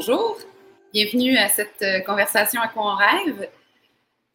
[0.00, 0.38] bonjour.
[0.94, 3.50] Bienvenue à cette euh, conversation à quoi on rêve.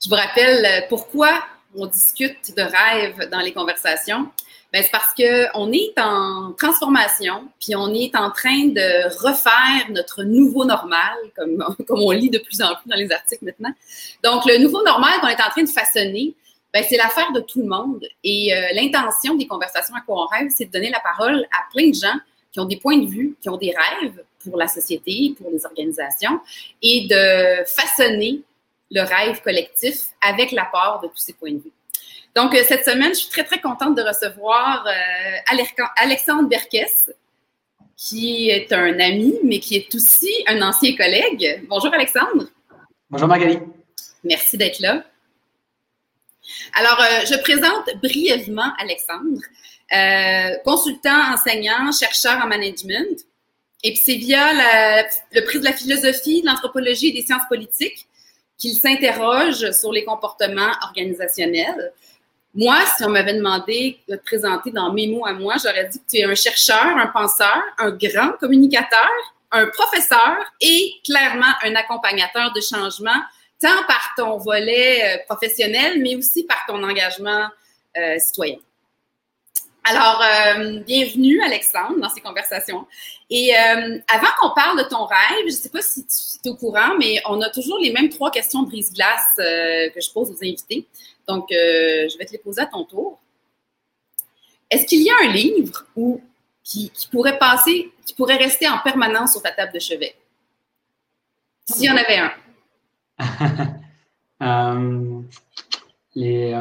[0.03, 1.43] Je vous rappelle euh, pourquoi
[1.75, 4.29] on discute de rêve dans les conversations.
[4.71, 10.21] Ben, c'est parce qu'on est en transformation, puis on est en train de refaire notre
[10.21, 11.57] nouveau normal, comme,
[11.87, 13.73] comme on lit de plus en plus dans les articles maintenant.
[14.23, 16.35] Donc, le nouveau normal qu'on est en train de façonner,
[16.75, 18.05] ben, c'est l'affaire de tout le monde.
[18.23, 21.63] Et euh, l'intention des conversations à quoi on rêve, c'est de donner la parole à
[21.73, 22.19] plein de gens
[22.55, 25.65] qui ont des points de vue, qui ont des rêves pour la société, pour les
[25.65, 26.39] organisations,
[26.81, 28.43] et de façonner
[28.91, 31.73] le rêve collectif avec l'apport de tous ces points de vue.
[32.33, 37.11] Donc, euh, cette semaine, je suis très, très contente de recevoir euh, Alexandre Berkes,
[37.97, 41.65] qui est un ami, mais qui est aussi un ancien collègue.
[41.67, 42.45] Bonjour, Alexandre.
[43.09, 43.59] Bonjour, Magali.
[44.23, 45.03] Merci d'être là.
[46.73, 49.41] Alors, euh, je présente brièvement Alexandre.
[49.93, 53.21] Euh, consultant, enseignant, chercheur en management.
[53.83, 54.51] Et puis c'est via
[55.31, 58.07] le prix de la philosophie, de l'anthropologie et des sciences politiques
[58.57, 61.93] qu'il s'interroge sur les comportements organisationnels.
[62.55, 65.99] Moi, si on m'avait demandé de te présenter dans mes mots à moi, j'aurais dit
[65.99, 69.09] que tu es un chercheur, un penseur, un grand communicateur,
[69.51, 73.21] un professeur et clairement un accompagnateur de changement,
[73.61, 77.47] tant par ton volet euh, professionnel, mais aussi par ton engagement
[77.97, 78.57] euh, citoyen.
[79.87, 82.87] Alors, euh, bienvenue Alexandre dans ces conversations.
[83.29, 86.49] Et euh, avant qu'on parle de ton rêve, je ne sais pas si tu es
[86.49, 90.31] au courant, mais on a toujours les mêmes trois questions brise-glace euh, que je pose
[90.31, 90.87] aux invités.
[91.27, 93.19] Donc, je vais te les poser à ton tour.
[94.71, 95.85] Est-ce qu'il y a un livre
[96.63, 100.15] qui, pourrait passer, qui pourrait rester en permanence sur ta table de chevet?
[101.67, 102.33] S'il y en avait un.
[106.15, 106.53] les,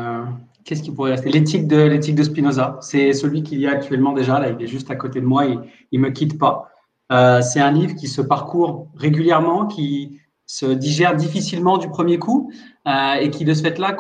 [0.65, 1.31] Qu'est-ce qui pourrait rester?
[1.31, 2.79] L'éthique de l'éthique de Spinoza.
[2.81, 4.41] C'est celui qu'il y a actuellement déjà.
[4.41, 5.45] Là, il est juste à côté de moi.
[5.45, 5.61] Il,
[6.01, 6.71] ne me quitte pas.
[7.13, 12.51] Euh, c'est un livre qui se parcourt régulièrement, qui se digère difficilement du premier coup
[12.89, 13.95] euh, et qui de ce fait-là,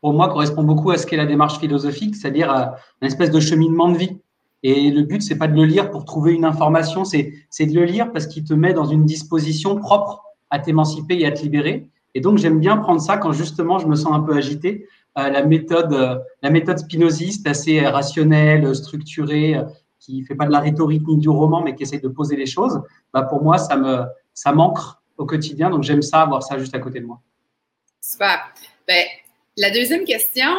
[0.00, 2.66] pour moi, correspond beaucoup à ce qu'est la démarche philosophique, c'est-à-dire euh,
[3.02, 4.16] une espèce de cheminement de vie.
[4.62, 7.84] Et le but, c'est pas de le lire pour trouver une information, c'est de le
[7.84, 11.88] lire parce qu'il te met dans une disposition propre à t'émanciper et à te libérer.
[12.14, 15.42] Et donc, j'aime bien prendre ça quand justement je me sens un peu agité la
[15.42, 19.64] méthode, euh, la méthode spinoziste, assez rationnelle, structurée, euh,
[19.98, 22.46] qui fait pas de la rhétorique ni du roman, mais qui essaie de poser les
[22.46, 22.80] choses,
[23.12, 25.70] bah pour moi, ça me, ça m'ancre au quotidien.
[25.70, 27.20] Donc, j'aime ça, avoir ça juste à côté de moi.
[28.00, 28.52] Super.
[28.86, 29.04] Ben,
[29.56, 30.52] la deuxième question,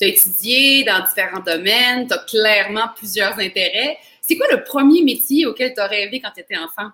[0.00, 3.98] tu as étudié dans différents domaines, tu as clairement plusieurs intérêts.
[4.20, 6.90] C'est quoi le premier métier auquel tu as rêvé quand tu étais enfant?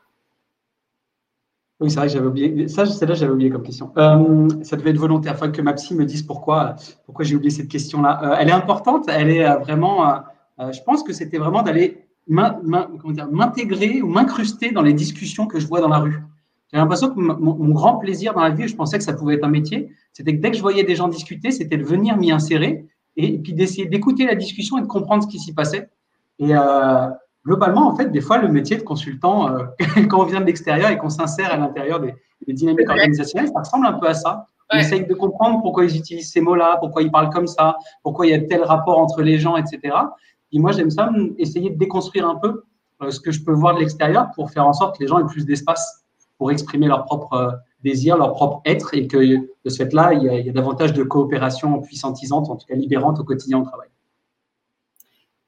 [1.82, 2.68] Oui, c'est vrai que j'avais oublié.
[2.68, 3.90] Ça, celle-là, j'avais oublié comme question.
[3.96, 7.50] Euh, ça devait être volontaire, afin que ma psy me dise pourquoi, pourquoi j'ai oublié
[7.50, 8.20] cette question-là.
[8.22, 10.22] Euh, elle est importante, elle est euh, vraiment.
[10.60, 15.80] je pense que c'était vraiment d'aller m'intégrer ou m'incruster dans les discussions que je vois
[15.80, 16.22] dans la rue.
[16.72, 19.44] J'ai l'impression que mon, grand plaisir dans la vie, je pensais que ça pouvait être
[19.44, 22.30] un métier, c'était que dès que je voyais des gens discuter, c'était de venir m'y
[22.30, 25.88] insérer et, puis d'essayer d'écouter la discussion et de comprendre ce qui s'y passait.
[26.38, 26.52] Et,
[27.44, 29.64] globalement, en fait, des fois, le métier de consultant, euh,
[30.08, 32.14] quand on vient de l'extérieur et qu'on s'insère à l'intérieur des,
[32.48, 34.46] dynamiques organisationnelles, ça ressemble un peu à ça.
[34.72, 38.26] On essaye de comprendre pourquoi ils utilisent ces mots-là, pourquoi ils parlent comme ça, pourquoi
[38.26, 39.94] il y a tel rapport entre les gens, etc.
[40.50, 42.64] Et moi, j'aime ça, essayer de déconstruire un peu
[43.02, 45.20] euh, ce que je peux voir de l'extérieur pour faire en sorte que les gens
[45.20, 46.04] aient plus d'espace
[46.36, 47.50] pour exprimer leur propre euh,
[47.84, 51.02] désir, leur propre être, et que de ce fait-là, il, il, y a davantage de
[51.04, 53.88] coopération puissantisante, en tout cas libérante au quotidien au travail.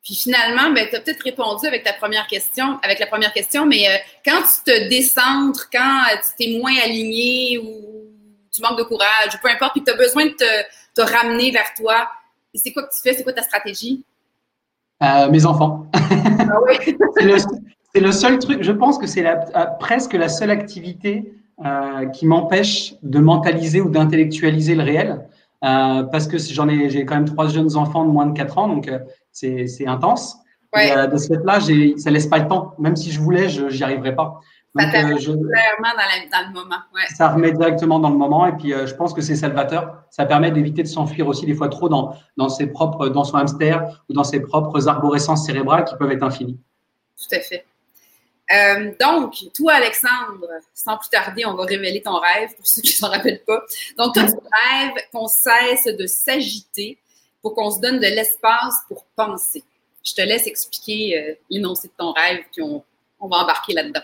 [0.04, 3.64] Puis finalement, ben, tu as peut-être répondu avec ta première question, avec la première question,
[3.64, 8.10] mais euh, quand tu te décentres, quand euh, tu t'es moins aligné ou
[8.54, 10.32] tu manques de courage, ou peu importe, puis tu as besoin de
[10.94, 12.06] te, ramener vers toi,
[12.54, 13.14] c'est quoi que tu fais?
[13.14, 14.04] C'est quoi ta stratégie?
[15.02, 15.86] Euh, mes enfants.
[15.94, 16.96] Ah oui?
[17.94, 19.24] c'est le, seul truc, je pense que c'est
[19.80, 21.32] presque la seule activité
[22.12, 25.26] qui m'empêche de mentaliser ou d'intellectualiser le réel.
[25.64, 28.68] Parce que j'en ai, j'ai quand même trois jeunes enfants de moins de 4 ans,
[28.68, 28.90] donc
[29.32, 30.38] c'est intense.
[30.76, 31.60] Euh, de ce fait-là,
[31.98, 32.74] ça laisse pas le temps.
[32.78, 34.40] Même si je voulais, je n'y arriverais pas.
[34.76, 36.76] ça euh, je, dans, le moment.
[37.14, 38.46] Ça remet directement dans le moment.
[38.46, 40.04] Et puis, euh, je pense que c'est salvateur.
[40.10, 43.36] Ça permet d'éviter de s'enfuir aussi des fois trop dans, dans, ses propres, dans son
[43.36, 46.58] hamster ou dans ses propres arborescences cérébrales qui peuvent être infinies.
[47.16, 47.64] Tout à fait.
[49.00, 52.96] Donc, toi, Alexandre, sans plus tarder, on va révéler ton rêve pour ceux qui ne
[52.96, 53.62] s'en rappellent pas.
[53.98, 56.98] Donc, toi, tu rêves qu'on cesse de s'agiter
[57.44, 59.62] pour qu'on se donne de l'espace pour penser.
[60.02, 62.82] Je te laisse expliquer euh, l'énoncé de ton rêve, puis on,
[63.26, 64.02] va embarquer là-dedans.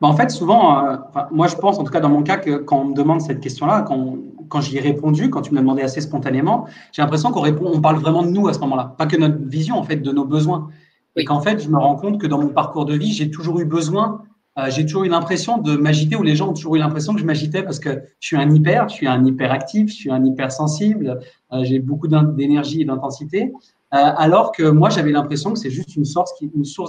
[0.00, 0.96] Ben, en fait, souvent, euh,
[1.30, 3.40] moi je pense, en tout cas dans mon cas, que quand on me demande cette
[3.40, 4.16] question-là, quand,
[4.48, 7.80] quand j'y ai répondu, quand tu m'as demandé assez spontanément, j'ai l'impression qu'on répond, on
[7.80, 10.24] parle vraiment de nous à ce moment-là, pas que notre vision, en fait, de nos
[10.24, 10.70] besoins.
[11.16, 13.60] Et qu'en fait, je me rends compte que dans mon parcours de vie, j'ai toujours
[13.60, 14.22] eu besoin,
[14.58, 17.20] euh, j'ai toujours eu l'impression de m'agiter, ou les gens ont toujours eu l'impression que
[17.20, 20.24] je m'agitais parce que je suis un hyper, je suis un hyperactif, je suis un
[20.24, 21.20] hypersensible,
[21.52, 23.52] euh, j'ai beaucoup d'énergie et d'intensité.
[23.94, 26.32] Euh, alors que moi, j'avais l'impression que c'est juste une source,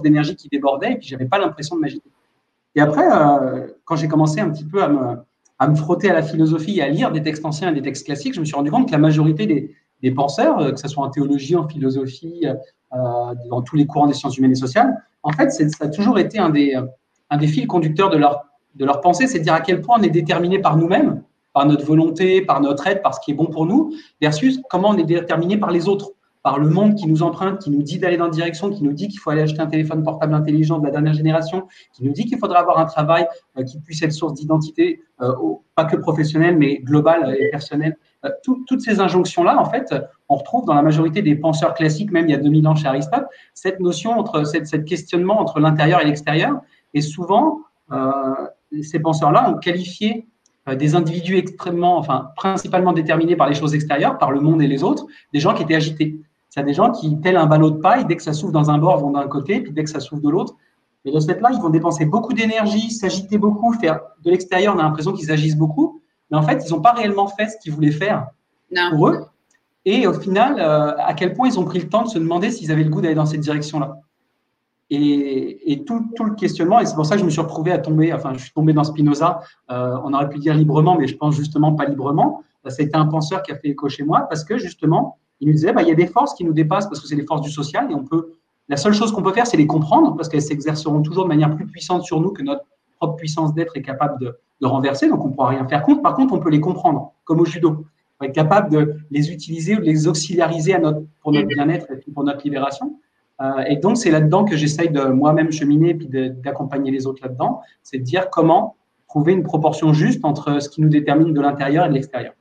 [0.01, 2.09] d'énergie qui débordait et puis j'avais pas l'impression de m'agiter.
[2.75, 6.79] Et après, euh, quand j'ai commencé un petit peu à me, frotter à la philosophie
[6.79, 8.87] et à lire des textes anciens et des textes classiques, je me suis rendu compte
[8.87, 12.45] que la majorité des, des penseurs, que ce soit en théologie, en philosophie,
[13.49, 16.37] dans tous les courants des sciences humaines et sociales, en fait, ça a toujours été
[16.39, 16.75] un des,
[17.29, 18.45] un des fils conducteurs de leur,
[18.75, 21.23] de leur pensée, c'est de dire à quel point on est déterminé par nous-mêmes,
[21.53, 24.89] par notre volonté, par notre aide, par ce qui est bon pour nous, versus comment
[24.89, 26.11] on est déterminé par les autres
[26.43, 28.91] par le monde qui nous emprunte, qui nous dit d'aller dans une direction, qui nous
[28.91, 32.11] dit qu'il faut aller acheter un téléphone portable intelligent de la dernière génération, qui nous
[32.11, 33.25] dit qu'il faudra avoir un travail
[33.57, 35.31] euh, qui puisse être source d'identité, euh,
[35.73, 37.97] pas que professionnelle, mais globale et personnelle.
[38.25, 39.95] Euh, toutes ces injonctions-là, en fait,
[40.27, 42.87] on retrouve dans la majorité des penseurs classiques, même il y a 2000 ans chez
[42.87, 46.59] Aristote, cette notion entre cette, questionnement entre l'intérieur et l'extérieur.
[46.93, 47.59] Et souvent,
[48.81, 50.27] ces penseurs-là ont qualifié
[50.67, 54.83] des individus extrêmement, enfin, principalement déterminés par les choses extérieures, par le monde et les
[54.83, 56.17] autres, des gens qui étaient agités.
[56.55, 58.53] Il y a des gens qui, tel un ballot de paille, dès que ça souffle
[58.53, 60.55] dans un bord, vont d'un côté, puis dès que ça souffle de l'autre.
[61.05, 64.79] Et de ce fait-là, ils vont dépenser beaucoup d'énergie, s'agiter beaucoup, faire de l'extérieur, on
[64.79, 67.73] a l'impression qu'ils agissent beaucoup, mais en fait, ils n'ont pas réellement fait ce qu'ils
[67.73, 68.27] voulaient faire
[68.91, 69.25] pour eux.
[69.85, 72.51] Et au final, euh, à quel point ils ont pris le temps de se demander
[72.51, 73.97] s'ils avaient le goût d'aller dans cette direction-là.
[74.89, 78.13] Et, tout, le questionnement, et c'est pour ça que je me suis retrouvé à tomber,
[78.13, 79.41] enfin, je suis tombé dans Spinoza,
[79.71, 82.43] euh, on aurait pu dire librement, mais je pense justement pas librement.
[82.67, 85.73] C'était un penseur qui a fait écho chez moi parce que justement, il nous disait,
[85.73, 87.51] bah, il y a des forces qui nous dépassent parce que c'est les forces du
[87.51, 88.31] social et on peut,
[88.69, 91.53] la seule chose qu'on peut faire, c'est les comprendre parce qu'elles s'exerceront toujours de manière
[91.53, 92.63] plus puissante sur nous que notre
[92.97, 95.09] propre puissance d'être est capable de, renverser.
[95.09, 96.01] Donc, on ne pourra rien faire contre.
[96.01, 97.85] Par contre, on peut les comprendre, comme au judo.
[98.21, 101.87] On être capable de les utiliser ou de les auxiliariser à notre, pour notre bien-être
[101.91, 102.97] et pour notre libération.
[103.41, 107.21] Euh, et donc, c'est là-dedans que j'essaye de moi-même cheminer et puis d'accompagner les autres
[107.21, 107.59] là-dedans.
[107.81, 108.77] C'est de dire comment
[109.09, 112.31] trouver une proportion juste entre ce qui nous détermine de l'intérieur et de l'extérieur.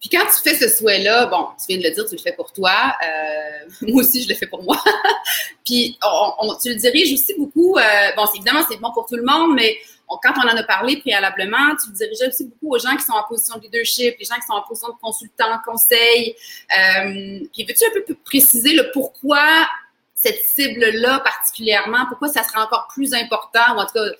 [0.00, 2.32] Puis quand tu fais ce souhait-là, bon, tu viens de le dire, tu le fais
[2.32, 2.72] pour toi.
[3.04, 4.82] Euh, moi aussi, je le fais pour moi.
[5.66, 7.76] Puis on, tu le diriges aussi beaucoup.
[7.76, 7.82] Euh,
[8.16, 9.76] bon, évidemment, c'est bon pour tout le monde, mais
[10.22, 13.12] quand on en a parlé préalablement, tu le dirigeais aussi beaucoup aux gens qui sont
[13.12, 16.34] en position de leadership, les gens qui sont en position de consultant, conseil.
[16.76, 19.68] Euh, puis veux-tu un peu préciser le pourquoi
[20.14, 24.10] cette cible-là particulièrement, pourquoi ça serait encore plus important, ou en tout cas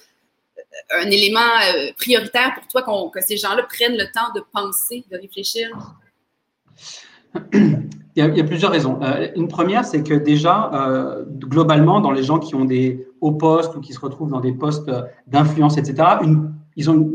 [0.95, 5.17] un élément euh, prioritaire pour toi que ces gens-là prennent le temps de penser, de
[5.19, 5.69] réfléchir?
[8.17, 8.99] Il y, a, plusieurs raisons.
[9.03, 13.33] Euh, une première, c'est que déjà, euh, globalement, dans les gens qui ont des hauts
[13.33, 14.91] postes ou qui se retrouvent dans des postes
[15.29, 16.09] d'influence, etc.,
[16.77, 17.13] ils ont,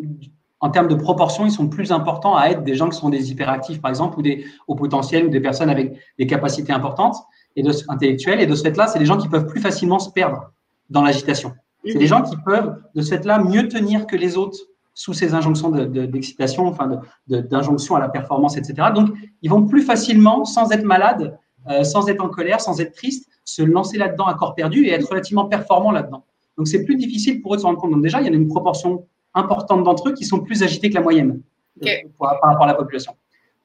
[0.62, 3.30] en termes de proportion, ils sont plus importants à être des gens qui sont des
[3.30, 7.18] hyperactifs, par exemple, ou des hauts potentiels, ou des personnes avec des capacités importantes
[7.58, 8.40] et intellectuelles.
[8.40, 10.51] Et de ce fait-là, c'est des gens qui peuvent plus facilement se perdre
[10.90, 11.54] dans l'agitation.
[11.86, 14.58] C'est des gens qui peuvent, de ce fait-là, mieux tenir que les autres
[14.94, 18.90] sous ces injonctions d'excitation, de, enfin d'injonctions à la performance, etc.
[18.96, 19.10] Donc,
[19.42, 21.38] ils vont plus facilement, sans être malades,
[21.70, 24.92] euh, sans être en colère, sans être tristes, se lancer là-dedans à corps perdu et
[24.92, 26.24] être relativement performants là-dedans.
[26.58, 27.92] Donc, c'est plus difficile pour eux de se rendre compte.
[27.92, 30.90] Donc, déjà, il y en a une proportion importante d'entre eux qui sont plus agités
[30.90, 31.42] que la moyenne
[31.84, 31.88] euh,
[32.18, 33.14] par rapport à la population.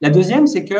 [0.00, 0.74] La deuxième, c'est que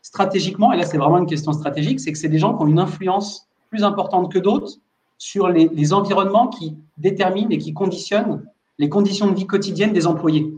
[0.00, 2.66] stratégiquement, et là, c'est vraiment une question stratégique, c'est que c'est des gens qui ont
[2.66, 4.78] une influence plus importante que d'autres
[5.20, 8.42] sur les, environnements qui déterminent et qui conditionnent
[8.78, 10.50] les conditions de vie quotidiennes des employés.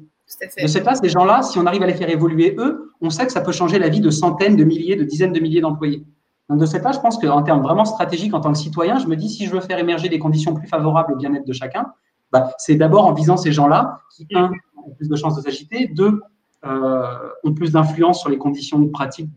[0.57, 3.27] De cette place, ces gens-là, si on arrive à les faire évoluer eux, on sait
[3.27, 6.05] que ça peut changer la vie de centaines, de milliers, de dizaines de milliers d'employés.
[6.49, 9.09] Donc de cette là, je pense qu'en termes vraiment stratégiques, en tant que citoyen, je
[9.09, 11.93] me dis si je veux faire émerger des conditions plus favorables au bien-être de chacun,
[12.31, 15.89] bah, c'est d'abord en visant ces gens-là qui, un, ont plus de chances de s'agiter,
[15.89, 16.23] deux,
[16.65, 19.29] euh, ont plus d'influence sur les conditions pratiques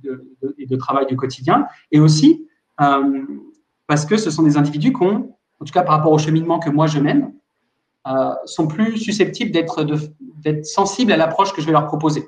[0.60, 2.46] et de travail du quotidien, et aussi
[2.80, 3.26] euh,
[3.88, 6.60] parce que ce sont des individus qui ont, en tout cas par rapport au cheminement
[6.60, 7.34] que moi je mène,
[8.08, 9.86] euh, sont plus susceptibles d'être
[10.64, 12.28] sensibles à l'approche que je vais leur proposer.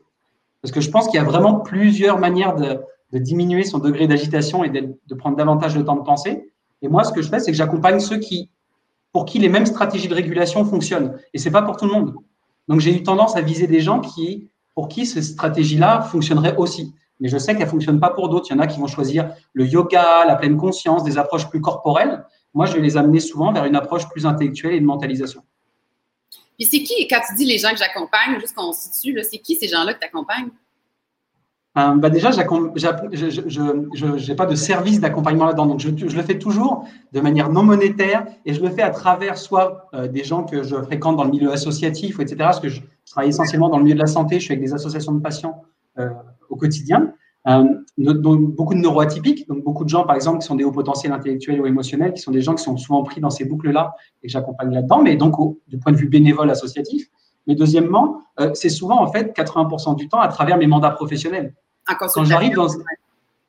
[0.62, 2.80] Parce que je pense qu'il y a vraiment plusieurs manières de,
[3.14, 6.52] diminuer son degré d'agitation et de prendre davantage de temps de penser.
[6.82, 8.50] Et moi, ce que je fais, c'est que j'accompagne ceux qui,
[9.12, 11.18] pour qui les mêmes stratégies de régulation fonctionnent.
[11.34, 12.16] Et c'est pas pour tout le monde.
[12.68, 16.94] Donc j'ai eu tendance à viser des gens qui, pour qui ces stratégies-là fonctionneraient aussi
[17.20, 18.48] mais je sais qu'elle ne fonctionne pas pour d'autres.
[18.50, 21.62] Il y en a qui vont choisir le yoga, la pleine conscience, des approches plus
[21.62, 22.24] corporelles.
[22.54, 25.44] Moi, je vais les amener souvent vers une approche plus intellectuelle et de mentalisation.
[26.58, 29.38] Puis c'est qui, quand tu dis les gens que j'accompagne, juste qu'on se situe, c'est
[29.38, 30.50] qui ces gens-là que tu accompagnes?
[31.78, 32.42] Euh, bah déjà, je
[34.30, 35.68] n'ai pas de service d'accompagnement là-dedans.
[35.68, 39.38] Donc, je, le fais toujours de manière non monétaire et je le fais à travers
[39.38, 42.36] soit euh, des gens que je fréquente dans le milieu associatif, etc.
[42.40, 44.40] Parce que je travaille essentiellement dans le milieu de la santé.
[44.40, 45.62] Je suis avec des associations de patients
[46.00, 46.10] euh,
[46.50, 47.14] au quotidien.
[47.48, 47.64] Euh,
[47.98, 51.14] donc, beaucoup de neuroatypiques, donc beaucoup de gens, par exemple, qui sont des hauts potentiels
[51.14, 54.28] intellectuels ou émotionnels, qui sont des gens qui sont souvent pris dans ces boucles-là et
[54.28, 55.36] que j'accompagne là-dedans, mais donc
[55.68, 57.08] du point de vue bénévole associatif.
[57.48, 61.54] Mais deuxièmement, euh, c'est souvent en fait 80% du temps à travers mes mandats professionnels.
[61.86, 62.68] Quand j'arrive dans,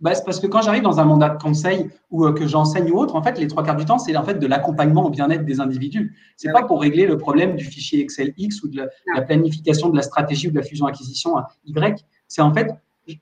[0.01, 2.91] bah, c'est parce que quand j'arrive dans un mandat de conseil ou euh, que j'enseigne
[2.93, 5.11] ou autre, en fait, les trois quarts du temps, c'est en fait de l'accompagnement au
[5.11, 6.17] bien-être des individus.
[6.37, 9.97] C'est pas pour régler le problème du fichier Excel X ou de la, planification de
[9.97, 12.05] la stratégie ou de la fusion-acquisition Y.
[12.29, 12.73] C'est en fait,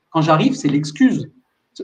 [0.09, 1.29] quand j'arrive, c'est l'excuse.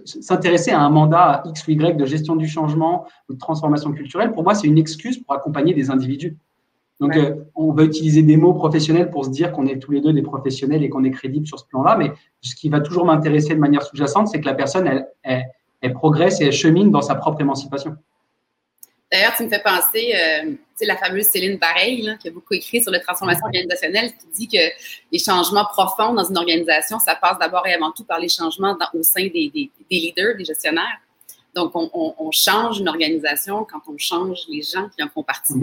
[0.06, 4.32] S'intéresser à un mandat X ou Y de gestion du changement ou de transformation culturelle,
[4.32, 6.36] pour moi, c'est une excuse pour accompagner des individus.
[7.00, 10.02] Donc, euh, on va utiliser des mots professionnels pour se dire qu'on est tous les
[10.02, 11.98] deux des professionnels et qu'on est crédible sur ce plan-là.
[11.98, 15.46] Mais ce qui va toujours m'intéresser de manière sous-jacente, c'est que la personne, elle,
[15.82, 17.96] elle, progresse et elle chemine dans sa propre émancipation.
[19.14, 20.54] D'ailleurs, tu me fais penser, euh,
[20.88, 24.64] la fameuse Céline Bareil, qui a beaucoup écrit sur la transformation organisationnelle, qui dit que
[25.12, 28.76] les changements profonds dans une organisation, ça passe d'abord et avant tout par les changements
[28.94, 31.00] au sein des, des, leaders, des gestionnaires.
[31.54, 35.54] Donc, on, change une organisation quand on change les gens qui en font partie.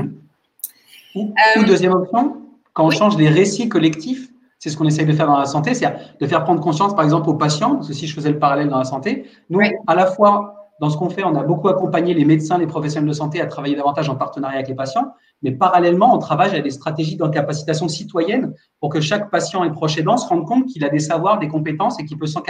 [1.16, 2.36] Ou, euh, deuxième option,
[2.72, 4.28] quand on change les récits collectifs,
[4.60, 7.02] c'est ce qu'on essaye de faire dans la santé, c'est de faire prendre conscience, par
[7.02, 9.94] exemple, aux patients, parce que si je faisais le parallèle dans la santé, nous, à
[9.96, 13.14] la fois, dans ce qu'on fait, on a beaucoup accompagné les médecins, les professionnels de
[13.14, 16.70] santé à travailler davantage en partenariat avec les patients, mais parallèlement, on travaille à des
[16.70, 20.88] stratégies d'incapacitation citoyenne pour que chaque patient et proche aidant se rende compte qu'il a
[20.88, 22.42] des savoirs, des compétences et qu'il peut sans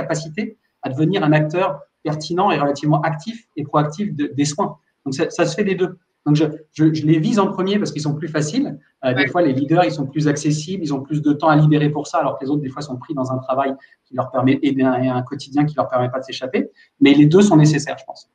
[0.82, 4.78] à devenir un acteur pertinent et relativement actif et proactif des soins.
[5.04, 5.98] Donc, ça se fait des deux.
[6.26, 8.78] Donc, je, je, les vise en premier parce qu'ils sont plus faciles.
[9.04, 11.56] Euh, des fois, les leaders, ils sont plus accessibles, ils ont plus de temps à
[11.56, 13.74] libérer pour ça, alors que les autres, des fois, sont pris dans un travail
[14.04, 16.70] qui leur permet, et un, quotidien qui leur permet pas de s'échapper.
[17.00, 18.30] Mais les deux sont nécessaires, je pense.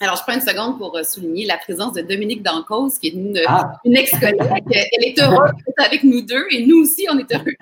[0.00, 3.12] Alors, je prends une seconde pour euh, souligner la présence de Dominique Dancause, qui est
[3.12, 3.72] une, ah.
[3.84, 4.64] une ex-collègue.
[4.70, 7.54] Elle est heureuse d'être avec nous deux et nous aussi, on est heureux.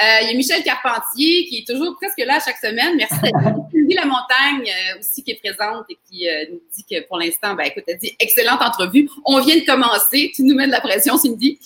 [0.00, 2.96] Euh, il y a Michel Carpentier qui est toujours presque là chaque semaine.
[2.96, 3.34] Merci d'être
[3.72, 7.18] Cindy La Montagne euh, aussi qui est présente et qui euh, nous dit que pour
[7.18, 9.10] l'instant, ben écoute, elle dit excellente entrevue.
[9.24, 10.30] On vient de commencer.
[10.32, 11.58] Tu nous mets de la pression, Cindy.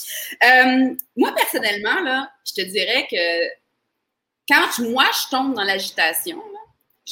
[1.15, 3.49] moi, personnellement, là, je te dirais que
[4.49, 6.39] quand moi, je tombe dans l'agitation,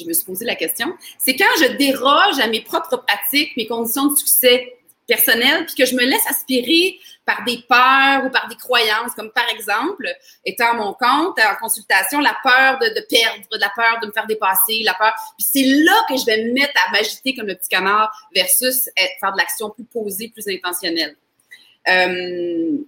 [0.01, 3.67] je me suis posé la question, c'est quand je déroge à mes propres pratiques, mes
[3.67, 4.75] conditions de succès
[5.11, 9.31] personnel, puis que je me laisse aspirer par des peurs ou par des croyances, comme
[9.31, 10.09] par exemple,
[10.45, 14.27] étant à mon compte, en consultation, la peur de, perdre, la peur de me faire
[14.27, 15.13] dépasser, la peur.
[15.37, 18.89] Puis c'est là que je vais me mettre à m'agiter comme le petit canard versus
[19.21, 21.17] faire de l'action plus posée, plus intentionnelle.
[21.89, 22.79] Euh,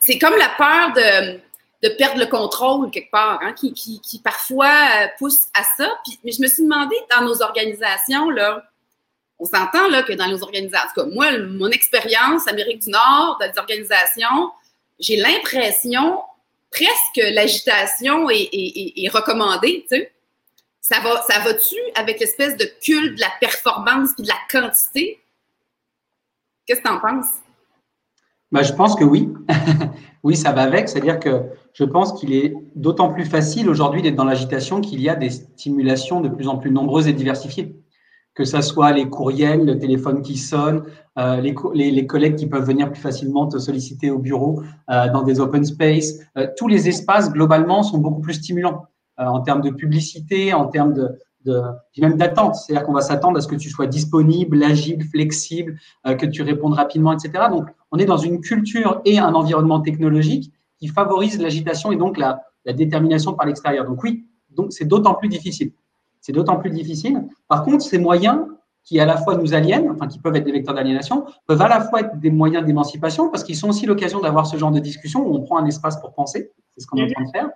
[0.00, 1.40] c'est comme la peur de,
[1.82, 5.88] de, perdre le contrôle quelque part, hein, qui, qui, qui, parfois euh, pousse à ça.
[6.04, 8.64] Puis, mais je me suis demandé dans nos organisations, là,
[9.38, 12.90] on s'entend là que dans les organisations, en tout cas, moi, mon expérience Amérique du
[12.90, 14.50] Nord, dans les organisations,
[14.98, 16.20] j'ai l'impression
[16.70, 20.12] presque l'agitation est, recommandée, tu sais.
[20.80, 25.20] Ça va, ça va-tu avec l'espèce de culte de la performance et de la quantité?
[26.66, 27.26] Qu'est-ce que tu en penses?
[28.50, 29.28] Ben, je pense que oui.
[30.22, 30.88] oui, ça va avec.
[30.88, 31.42] C'est-à-dire que
[31.78, 35.30] je pense qu'il est d'autant plus facile aujourd'hui d'être dans l'agitation qu'il y a des
[35.30, 37.76] stimulations de plus en plus nombreuses et diversifiées
[38.34, 40.84] que ce soit les courriels, le téléphone qui sonne,
[41.18, 45.40] euh, les, collègues qui peuvent venir plus facilement te solliciter au bureau, euh, dans des
[45.40, 46.20] open space.
[46.36, 48.84] Euh, tous les espaces, globalement, sont beaucoup plus stimulants
[49.16, 51.60] en termes de publicité, en termes de
[52.00, 52.54] même d'attente.
[52.54, 56.74] C'est-à-dire qu'on va s'attendre à ce que tu sois disponible, agile, flexible, que tu répondes
[56.74, 57.46] rapidement, etc.
[57.50, 62.18] Donc, on est dans une culture et un environnement technologique qui favorise l'agitation et donc
[62.18, 63.86] la, détermination par l'extérieur.
[63.86, 65.72] Donc oui, donc c'est d'autant plus difficile.
[66.20, 67.24] C'est d'autant plus difficile.
[67.48, 68.40] Par contre, ces moyens
[68.84, 71.68] qui à la fois nous aliènent, enfin qui peuvent être des vecteurs d'aliénation, peuvent à
[71.68, 74.80] la fois être des moyens d'émancipation parce qu'ils sont aussi l'occasion d'avoir ce genre de
[74.80, 77.30] discussion où on prend un espace pour penser, c'est ce qu'on est en train de
[77.30, 77.48] faire,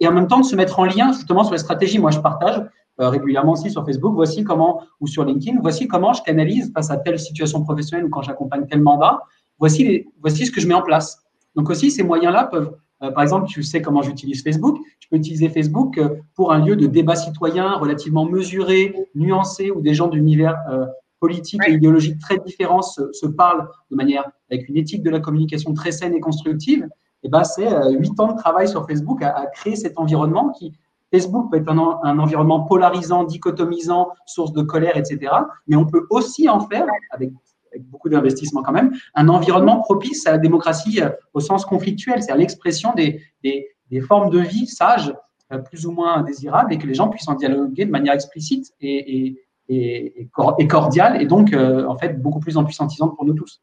[0.00, 1.98] et en même temps de se mettre en lien justement sur les stratégies.
[1.98, 2.62] Moi, je partage
[3.00, 6.90] euh, régulièrement aussi sur Facebook, voici comment, ou sur LinkedIn, voici comment je canalise face
[6.90, 9.20] à telle situation professionnelle ou quand j'accompagne tel mandat,
[9.58, 11.25] voici, voici ce que je mets en place.
[11.56, 14.78] Donc aussi, ces moyens-là peuvent euh, par exemple, tu sais comment j'utilise Facebook.
[15.00, 19.80] Je peux utiliser Facebook euh, pour un lieu de débat citoyen relativement mesuré, nuancé, où
[19.80, 20.86] des gens d'univers euh,
[21.20, 25.74] politiques et idéologiques très différents se, parlent de manière avec une éthique de la communication
[25.74, 26.84] très saine et constructive.
[27.22, 27.66] Et eh ben, c'est
[27.98, 30.72] huit ans de travail sur Facebook à, créer cet environnement qui,
[31.12, 35.32] Facebook peut être un, un, environnement polarisant, dichotomisant, source de colère, etc.
[35.66, 37.30] Mais on peut aussi en faire, avec
[37.78, 42.40] beaucoup d'investissement quand même, un environnement propice à la démocratie euh, au sens conflictuel, c'est-à-dire
[42.40, 45.14] l'expression des, des, formes de vie sages,
[45.52, 48.72] euh, plus ou moins désirables, et que les gens puissent en dialoguer de manière explicite
[48.80, 49.36] et,
[49.68, 50.28] et,
[50.58, 53.60] et, cordiale, et donc euh, en fait beaucoup plus empuissantisante pour nous tous.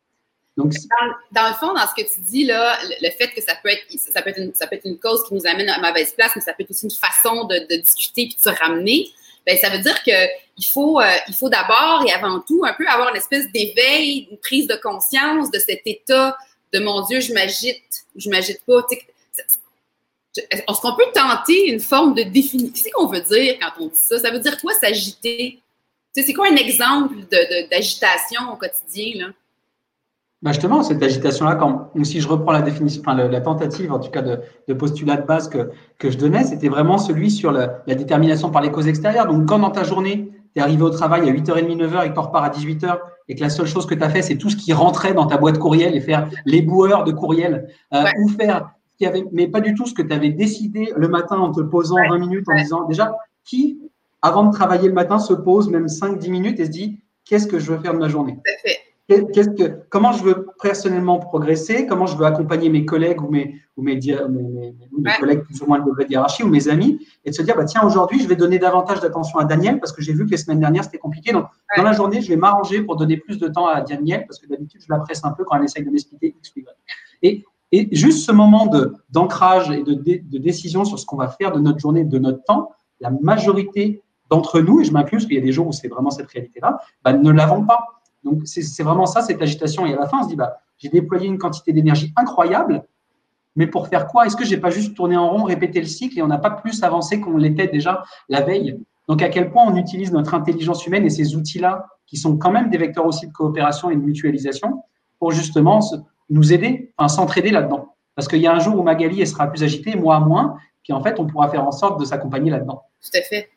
[0.55, 0.72] Donc,
[1.32, 3.86] dans, le fond, dans ce que tu dis, là, le, fait que ça peut, être,
[3.89, 6.32] ça, peut être une, ça peut être une cause qui nous amène à mauvaise place,
[6.36, 9.08] mais ça peut être aussi une façon de, discuter et de se ramener.
[9.45, 12.88] Ben, ça veut dire qu'il faut, euh, il faut d'abord et avant tout un peu
[12.88, 16.38] avoir une espèce d'éveil, une prise de conscience de cet état
[16.73, 18.85] de mon Dieu, je m'agite ou je m'agite pas.
[20.35, 22.71] Est-ce qu'on peut tenter une forme de définition?
[22.73, 24.19] Qu'est-ce qu'on veut dire quand on dit ça?
[24.19, 25.59] Ça veut dire quoi s'agiter?
[26.15, 27.15] C'est quoi un exemple
[27.69, 29.27] d'agitation au quotidien?
[29.27, 29.33] Là?
[30.43, 34.12] Ben justement, cette agitation-là, quand, si je reprends la définition, enfin, la, tentative en tout
[34.12, 38.51] cas de, postulat de base que, que je donnais, c'était vraiment celui sur la, détermination
[38.51, 39.25] par les causes extérieures.
[39.25, 42.13] Donc, quand dans ta journée, tu es arrivé au travail à 8h30, 9h et que
[42.13, 44.50] tu repars à 18h et que la seule chose que tu as fait, c'est tout
[44.50, 48.73] ce qui rentrait dans ta boîte courriel et faire l'éboueur de courriel euh, ou faire
[49.00, 51.62] ce avait, mais pas du tout ce que tu avais décidé le matin en te
[51.62, 53.79] posant 20 minutes en disant déjà, qui,
[54.21, 57.59] avant de travailler le matin, se pose même 5-10 minutes et se dit, qu'est-ce que
[57.59, 58.38] je veux faire de ma journée?
[59.10, 63.55] Qu'est-ce que, comment je veux personnellement progresser, comment je veux accompagner mes collègues ou mes,
[63.75, 67.31] ou mes, mes, collègues plus ou moins de degré de hiérarchie ou mes amis, et
[67.31, 70.01] de se dire, bah, tiens, aujourd'hui, je vais donner davantage d'attention à Daniel parce que
[70.01, 71.33] j'ai vu que les semaines dernières, c'était compliqué.
[71.33, 74.39] Donc, dans la journée, je vais m'arranger pour donner plus de temps à Daniel parce
[74.39, 76.53] que d'habitude, je la presse un peu quand elle essaye de m'expliquer X
[77.22, 77.43] Et,
[77.74, 81.51] et juste ce moment de, d'ancrage et de, de décision sur ce qu'on va faire
[81.51, 85.36] de notre journée, de notre temps, la majorité d'entre nous, et je m'inclus parce qu'il
[85.36, 87.79] y a des jours où c'est vraiment cette réalité-là, bah, ne l'avons pas.
[88.24, 89.86] Donc, c'est vraiment ça, cette agitation.
[89.86, 92.84] Et à la fin, on se dit, bah, j'ai déployé une quantité d'énergie incroyable,
[93.56, 94.25] mais pour faire quoi?
[94.25, 96.51] Est-ce que j'ai pas juste tourné en rond, répété le cycle et on n'a pas
[96.51, 98.80] plus avancé qu'on l'était déjà la veille?
[99.08, 102.51] Donc, à quel point on utilise notre intelligence humaine et ces outils-là, qui sont quand
[102.51, 104.84] même des vecteurs aussi de coopération et de mutualisation,
[105.20, 105.80] pour justement
[106.30, 107.96] nous aider, enfin s'entraider là-dedans?
[108.15, 110.94] Parce qu'il y a un jour où Magali, elle sera plus agitée, moi moins, puis
[110.94, 112.84] en fait, on pourra faire en sorte de s'accompagner là-dedans.
[113.01, 113.50] Tout à fait.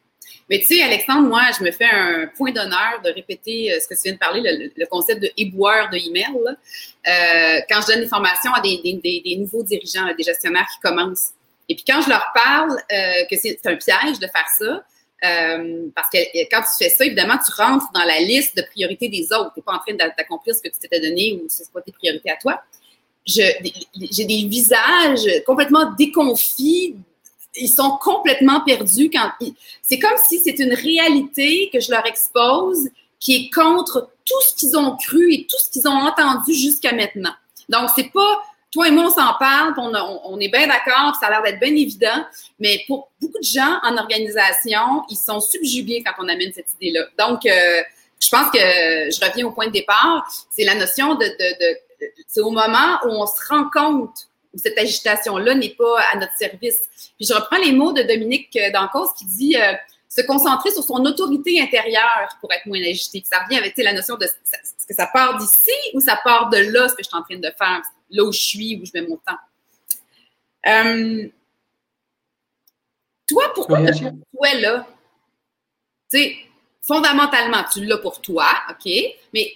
[0.49, 3.88] Mais tu sais, Alexandre, moi, je me fais un point d'honneur de répéter euh, ce
[3.88, 6.26] que tu viens de parler, le, concept de éboueur de email.
[6.37, 10.81] Euh, quand je donne des formations à des, des, des, nouveaux dirigeants, des gestionnaires qui
[10.81, 11.31] commencent.
[11.69, 14.85] Et puis quand je leur parle euh, que c'est un piège de faire ça,
[15.25, 16.19] euh, parce que
[16.50, 19.53] quand tu fais ça, évidemment, tu rentres dans la liste de priorités des autres.
[19.55, 21.81] Tu n'es pas en train d'accomplir ce que tu t'étais donné ou ce n'est pas
[21.81, 22.63] tes priorités à toi.
[23.26, 26.95] J'ai des visages complètement déconfits
[27.56, 29.30] ils sont complètement perdus quand
[29.82, 32.88] c'est comme si c'est une réalité que je leur expose
[33.19, 36.92] qui est contre tout ce qu'ils ont cru et tout ce qu'ils ont entendu jusqu'à
[36.92, 37.32] maintenant.
[37.69, 41.30] Donc c'est pas toi et moi on s'en parle, on, est bien d'accord, ça a
[41.30, 42.25] l'air d'être bien évident,
[42.58, 47.06] mais pour beaucoup de gens en organisation, ils sont subjugués quand on amène cette idée-là.
[47.19, 47.82] Donc euh,
[48.21, 51.78] je pense que je reviens au point de départ, c'est la notion de, de, de
[52.26, 56.80] c'est au moment où on se rend compte cette agitation-là n'est pas à notre service.
[57.16, 59.75] Puis je reprends les mots de Dominique euh, Dancos qui dit euh,
[60.08, 63.21] se concentrer sur son autorité intérieure pour être moins agité.
[63.21, 66.49] Puis ça revient avec la notion de est-ce que ça part d'ici ou ça part
[66.49, 68.86] de là, ce que je suis en train de faire, là où je suis, où
[68.86, 69.38] je mets mon temps.
[70.66, 71.28] Euh,
[73.28, 74.86] toi, pourquoi toi là?
[76.10, 76.36] Tu sais,
[76.82, 78.90] fondamentalement, tu l'as pour toi, OK,
[79.34, 79.52] mais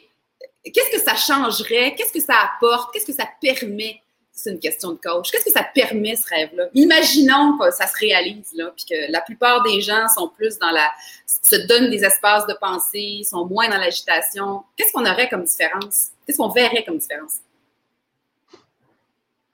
[0.64, 1.94] qu'est-ce que ça changerait?
[1.94, 2.92] Qu'est-ce que ça apporte?
[2.92, 4.02] Qu'est-ce que ça permet?
[4.42, 5.30] C'est une question de coach.
[5.30, 6.64] Qu'est-ce que ça permet, ce rêve-là?
[6.74, 10.70] Imaginons que ça se réalise, là, puis que la plupart des gens sont plus dans
[10.70, 10.88] la.
[11.26, 14.62] se donnent des espaces de pensée, sont moins dans l'agitation.
[14.76, 16.08] Qu'est-ce qu'on aurait comme différence?
[16.26, 17.38] Qu'est-ce qu'on verrait comme différence?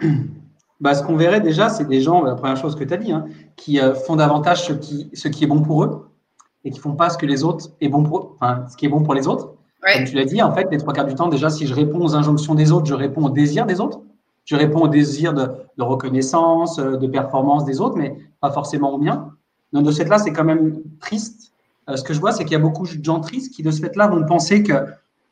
[0.78, 3.10] Bah, ce qu'on verrait déjà, c'est des gens, la première chose que tu as dit,
[3.10, 3.24] hein,
[3.56, 6.10] qui euh, font davantage ce qui, ce qui est bon pour eux
[6.66, 8.90] et qui font pas ce que les autres est bon pour, enfin, ce qui est
[8.90, 9.54] bon pour les autres.
[9.80, 12.02] Comme tu l'as dit, en fait, les trois quarts du temps, déjà, si je réponds
[12.02, 14.02] aux injonctions des autres, je réponds aux désirs des autres
[14.46, 18.98] je réponds aux désirs de, reconnaissance, euh, de performance des autres, mais pas forcément aux
[18.98, 19.32] miens.
[19.72, 21.52] Donc, de ce fait-là, c'est quand même triste.
[21.90, 23.70] Euh, ce que je vois, c'est qu'il y a beaucoup de gens tristes qui, de
[23.70, 24.72] ce fait-là, vont penser que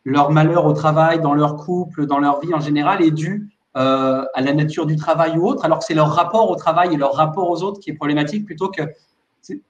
[0.04, 4.24] leur malheur au travail, dans leur couple, dans leur vie en général, est dû euh,
[4.34, 6.96] à la nature du travail ou autre, alors que c'est leur rapport au travail et
[6.96, 8.82] leur rapport aux autres qui est problématique plutôt que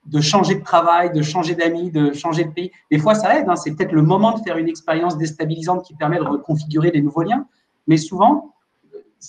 [0.06, 2.70] de changer de travail, de changer d'amis, de changer de pays.
[2.90, 3.48] Des fois, ça aide.
[3.48, 3.56] Hein.
[3.56, 7.22] C'est peut-être le moment de faire une expérience déstabilisante qui permet de reconfigurer des nouveaux
[7.22, 7.46] liens.
[7.86, 8.53] Mais souvent,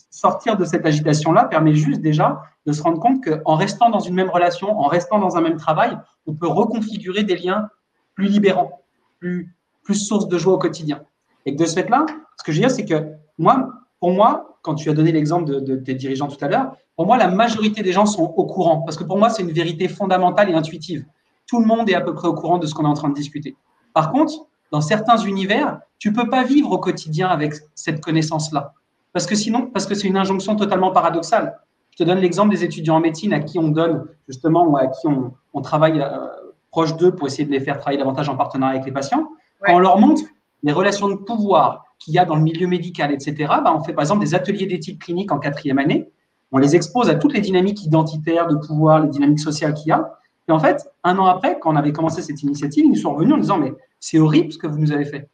[0.10, 4.16] sortir de cette agitation-là permet juste déjà de se rendre compte qu'en restant dans une
[4.16, 7.70] même relation, en restant dans un même travail, on peut reconfigurer des liens
[8.16, 8.82] plus libérants,
[9.20, 11.04] plus, plus source de joie au quotidien.
[11.46, 12.06] Et de ce fait-là,
[12.38, 15.62] ce que je veux dire, c'est que moi, pour moi, quand tu as donné l'exemple
[15.62, 18.82] de, tes dirigeants tout à l'heure, pour moi, la majorité des gens sont au courant.
[18.82, 21.06] Parce que pour moi, c'est une vérité fondamentale et intuitive.
[21.46, 23.10] Tout le monde est à peu près au courant de ce qu'on est en train
[23.10, 23.56] de discuter.
[23.94, 24.34] Par contre,
[24.72, 28.74] dans certains univers, tu peux pas vivre au quotidien avec cette connaissance-là.
[29.15, 31.58] Parce que sinon, parce que c'est une injonction totalement paradoxale.
[31.91, 34.88] Je te donne l'exemple des étudiants en médecine à qui on donne justement ou à
[34.88, 36.28] qui on, travaille euh,
[36.69, 39.30] proche d'eux pour essayer de les faire travailler davantage en partenariat avec les patients.
[39.62, 40.23] Quand on leur montre
[40.63, 43.93] les relations de pouvoir, qu'il y a dans le milieu médical, etc., bah, on fait
[43.93, 46.10] par exemple des ateliers d'éthique clinique en quatrième année.
[46.51, 49.91] On les expose à toutes les dynamiques identitaires, de pouvoir, les dynamiques sociales qu'il y
[49.93, 50.19] a.
[50.49, 53.13] Et en fait, un an après, quand on avait commencé cette initiative, ils nous sont
[53.13, 55.30] revenus en disant, mais c'est horrible ce que vous nous avez fait.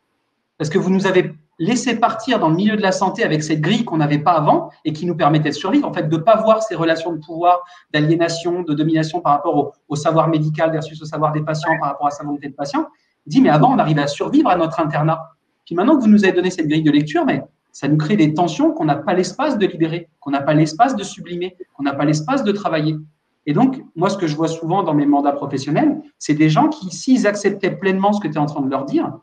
[0.59, 3.61] Parce que vous nous avez laissé partir dans le milieu de la santé avec cette
[3.61, 6.21] grille qu'on n'avait pas avant et qui nous permettait de survivre, en fait, de ne
[6.21, 7.59] pas voir ces relations de pouvoir,
[7.93, 12.07] d'aliénation, de domination par rapport au, savoir médical versus au savoir des patients, par rapport
[12.07, 12.87] à sa volonté de patient.
[13.27, 15.35] Dit, mais avant, on arrivait à survivre à notre internat.
[15.63, 18.17] Puis maintenant que vous nous avez donné cette grille de lecture, mais ça nous crée
[18.17, 21.83] des tensions qu'on n'a pas l'espace de libérer, qu'on n'a pas l'espace de sublimer, qu'on
[21.83, 22.97] n'a pas l'espace de travailler.
[23.45, 26.69] Et donc, moi, ce que je vois souvent dans mes mandats professionnels, c'est des gens
[26.69, 29.13] qui, s'ils acceptaient pleinement ce que tu es en train de leur dire,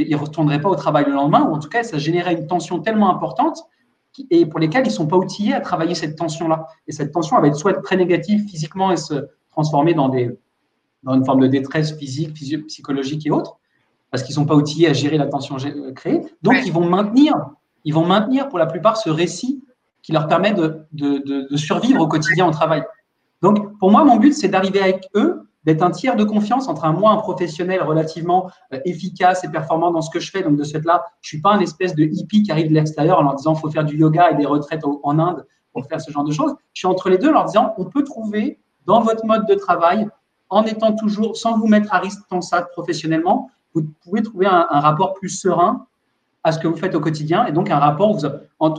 [0.00, 2.46] ils ne retourneraient pas au travail le lendemain, ou en tout cas, ça générait une
[2.46, 3.64] tension tellement importante
[4.30, 6.66] et pour lesquels ils ne sont pas outillés à travailler cette tension-là.
[6.86, 10.30] Et cette tension, elle va être soit très négative physiquement et se transformer dans, des,
[11.02, 12.34] dans une forme de détresse physique,
[12.68, 13.58] psychologique et autres,
[14.10, 15.56] parce qu'ils ne sont pas outillés à gérer la tension
[15.96, 16.20] créée.
[16.42, 17.34] Donc, ils vont maintenir
[17.84, 19.62] ils vont maintenir pour la plupart ce récit
[20.02, 22.82] qui leur permet de, de, de, survivre au quotidien au travail.
[23.42, 26.84] Donc, pour moi, mon but, c'est d'arriver avec eux, d'être un tiers de confiance entre
[26.84, 30.42] un moi, un professionnel relativement euh, efficace et performant dans ce que je fais.
[30.42, 33.18] Donc, de ce fait-là, je suis pas un espèce de hippie qui arrive de l'extérieur
[33.18, 36.10] en leur disant faut faire du yoga et des retraites en Inde pour faire ce
[36.10, 36.54] genre de choses.
[36.72, 39.54] Je suis entre les deux en leur disant on peut trouver dans votre mode de
[39.54, 40.08] travail,
[40.50, 44.66] en étant toujours, sans vous mettre à risque tant ça professionnellement, vous pouvez trouver un,
[44.70, 45.86] un rapport plus serein
[46.44, 48.18] à ce que vous faites au quotidien et donc un rapport.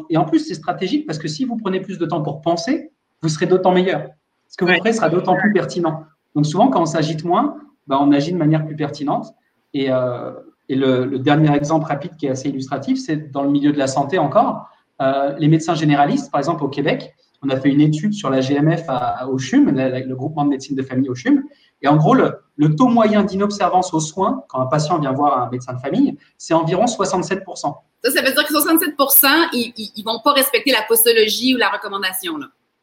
[0.09, 2.91] et en plus, c'est stratégique parce que si vous prenez plus de temps pour penser,
[3.21, 4.09] vous serez d'autant meilleur.
[4.47, 6.05] Ce que vous ferez sera d'autant plus pertinent.
[6.35, 9.27] Donc souvent, quand on s'agite moins, bah, on agit de manière plus pertinente.
[9.73, 10.31] Et, euh,
[10.69, 13.87] et le, dernier exemple rapide qui est assez illustratif, c'est dans le milieu de la
[13.87, 14.69] santé encore.
[15.01, 18.39] Euh, les médecins généralistes, par exemple au Québec, on a fait une étude sur la
[18.39, 21.43] GMF à, au CHUM, le, le groupement de médecine de famille au CHUM,
[21.81, 25.49] et en gros, le, taux moyen d'inobservance aux soins, quand un patient vient voir un
[25.51, 27.71] médecin de famille, c'est environ 67 Ça,
[28.03, 32.39] ça veut dire que 67% ils ne vont pas respecter la postologie ou la recommandation.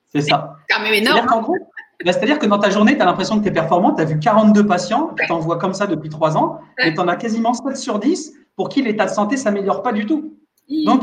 [0.09, 0.57] C'est ça.
[0.69, 1.27] C'est quand même énorme.
[2.05, 4.05] Bah, c'est-à-dire que dans ta journée, tu as l'impression que tu es performant, tu as
[4.05, 7.17] vu 42 patients, tu en vois comme ça depuis 3 ans, et tu en as
[7.17, 10.35] quasiment 7 sur 10 pour qui l'état de santé ne s'améliore pas du tout.
[10.87, 11.03] Donc,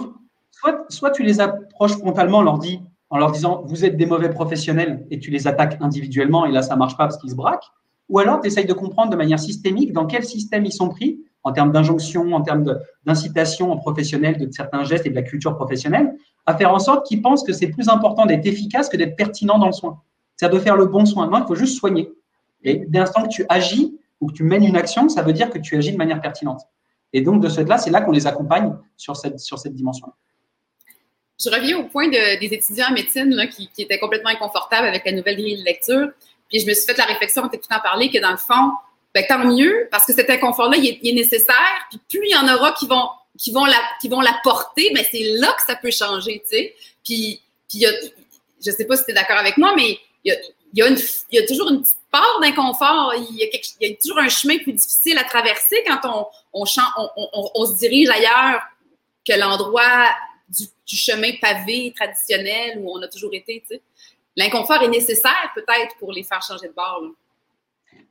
[0.51, 4.29] soit, soit tu les approches frontalement, leur dis, en leur disant vous êtes des mauvais
[4.29, 7.67] professionnels et tu les attaques individuellement et là ça marche pas parce qu'ils se braquent,
[8.07, 11.19] ou alors tu essayes de comprendre de manière systémique dans quel système ils sont pris
[11.43, 12.65] en termes d'injonction, en termes
[13.05, 16.13] d'incitation en professionnel de certains gestes et de la culture professionnelle,
[16.45, 19.57] à faire en sorte qu'ils pensent que c'est plus important d'être efficace que d'être pertinent
[19.57, 20.01] dans le soin.
[20.39, 21.27] C'est-à-dire de faire le bon soin.
[21.27, 22.09] Non, il faut juste soigner.
[22.63, 25.49] Et dès l'instant que tu agis ou que tu mènes une action, ça veut dire
[25.49, 26.61] que tu agis de manière pertinente.
[27.11, 30.13] Et donc, de ce fait-là, c'est là, qu'on les accompagne sur cette, sur cette dimension-là.
[31.43, 35.11] Je reviens au point des étudiants en médecine là, qui, étaient complètement inconfortables avec la
[35.11, 36.07] nouvelle grille de lecture.
[36.47, 38.71] Puis je me suis fait la réflexion en t'écoutant parler que dans le fond,
[39.13, 41.85] ben, tant mieux, parce que cet inconfort-là, il, est nécessaire.
[41.89, 44.93] Puis plus il y en aura qui vont, qui vont, la, qui vont la porter,
[44.95, 46.75] ben, c'est là que ça peut changer, tu sais.
[47.03, 47.83] Puis, puis
[48.65, 50.37] je sais pas si tu es d'accord avec moi, mais il
[50.73, 50.81] y
[51.37, 53.13] a, toujours une petite part d'inconfort.
[53.15, 56.63] Il, y a toujours un chemin plus difficile à traverser quand on,
[57.55, 58.61] on, se dirige ailleurs
[59.27, 60.09] que l'endroit
[60.47, 63.63] du, chemin pavé traditionnel où on a toujours été,
[64.35, 67.03] l'inconfort est nécessaire peut-être pour les faire changer de bord.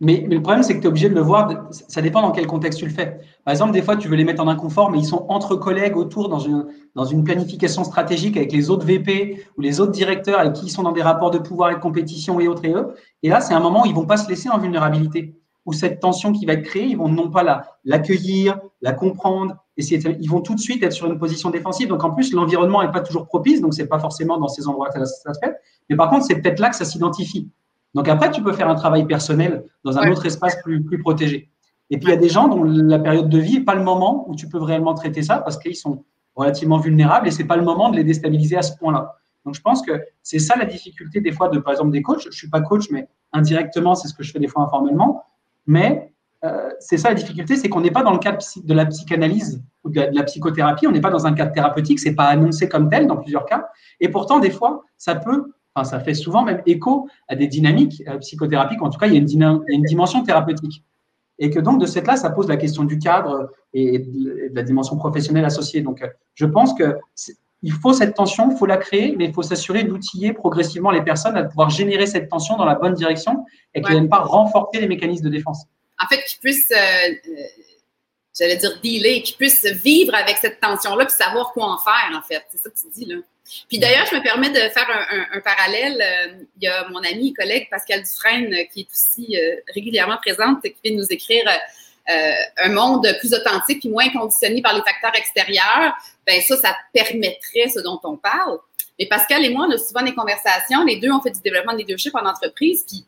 [0.00, 2.46] Mais, le problème, c'est que tu es obligé de le voir, ça dépend dans quel
[2.46, 3.20] contexte tu le fais.
[3.44, 5.96] Par exemple, des fois, tu veux les mettre en inconfort, mais ils sont entre collègues
[5.96, 10.38] autour dans une, dans une planification stratégique avec les autres VP ou les autres directeurs
[10.38, 12.72] avec qui ils sont dans des rapports de pouvoir et de compétition et autres et
[12.72, 12.94] eux.
[13.24, 15.34] Et là, c'est un moment où ils vont pas se laisser en vulnérabilité,
[15.66, 20.00] où cette tension qui va être créée, ils vont non pas l'accueillir, la, comprendre, essayer
[20.20, 21.88] ils vont tout de suite être sur une position défensive.
[21.88, 24.90] Donc en plus, l'environnement n'est pas toujours propice, donc c'est pas forcément dans ces endroits
[24.90, 25.56] que ça se fait.
[25.90, 27.50] Mais par contre, c'est peut-être là que ça s'identifie.
[27.94, 31.50] Donc après, tu peux faire un travail personnel dans un autre espace plus, plus protégé.
[31.90, 33.82] Et puis, il y a des gens dont la période de vie n'est pas le
[33.82, 37.56] moment où tu peux réellement traiter ça parce qu'ils sont relativement vulnérables et c'est pas
[37.56, 39.16] le moment de les déstabiliser à ce point-là.
[39.44, 42.26] Donc, je pense que c'est ça la difficulté des fois de, par exemple, des coachs.
[42.30, 45.24] Je suis pas coach, mais indirectement, c'est ce que je fais des fois informellement.
[45.66, 46.12] Mais
[46.44, 49.62] euh, c'est ça la difficulté, c'est qu'on n'est pas dans le cadre de la psychanalyse
[49.82, 52.88] ou de la, psychothérapie, on n'est pas dans un cadre thérapeutique, c'est pas annoncé comme
[52.88, 53.68] tel dans plusieurs cas.
[53.98, 55.52] Et pourtant, des fois, ça peut
[55.84, 58.82] ça fait souvent même écho à des dynamiques euh, psychothérapiques.
[58.82, 60.82] En tout cas, il y, a une, une dimension thérapeutique.
[61.38, 64.62] Et que donc, de cette là, ça pose la question du cadre et de la
[64.62, 65.82] dimension professionnelle associée.
[65.82, 66.96] Donc, euh, je pense que
[67.62, 71.02] il faut cette tension, il faut la créer, mais il faut s'assurer d'outiller progressivement les
[71.02, 74.08] personnes à pouvoir générer cette tension dans la bonne direction et qu'elles ouais.
[74.08, 75.64] pas renforcer les mécanismes de défense.
[76.00, 77.14] En fait, qu'ils puissent, euh,
[78.38, 82.22] j'allais dire dealer, qu'ils puissent vivre avec cette tension-là puis savoir quoi en faire, en
[82.22, 82.44] fait.
[82.50, 83.16] C'est ça que tu dis, là.
[83.68, 84.86] Puis d'ailleurs, je me permets de faire
[85.32, 86.00] un, parallèle.
[86.00, 89.56] Euh, il y a mon ami et collègue Pascal Dufresne, euh, qui est aussi euh,
[89.74, 91.44] régulièrement présente, qui vient de nous écrire
[92.56, 95.92] un monde plus authentique et moins conditionné par les facteurs extérieurs,
[96.26, 98.58] ben ça, ça permettrait ce dont on parle.
[98.98, 100.84] Mais Pascal et moi, on a souvent des conversations.
[100.84, 102.82] Les deux, ont fait du développement de leadership en entreprise.
[102.88, 103.04] Puis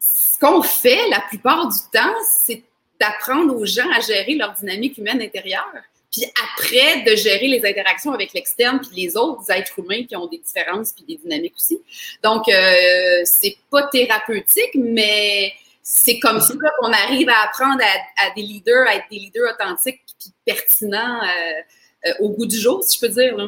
[0.00, 2.14] ce qu'on fait la plupart du temps,
[2.46, 2.62] c'est
[2.98, 5.74] d'apprendre aux gens à gérer leur dynamique humaine intérieure.
[6.10, 10.26] Puis après, de gérer les interactions avec l'externe puis les autres êtres humains qui ont
[10.26, 11.80] des différences puis des dynamiques aussi.
[12.22, 18.42] Donc, euh, c'est pas thérapeutique, mais c'est comme ça qu'on arrive à apprendre à, des
[18.42, 22.98] leaders, à être des leaders authentiques puis pertinents euh, euh, au goût du jour, si
[22.98, 23.36] je peux dire.
[23.36, 23.46] Là.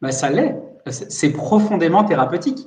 [0.00, 0.54] Ben, ça l'est.
[0.90, 2.58] C'est profondément thérapeutique.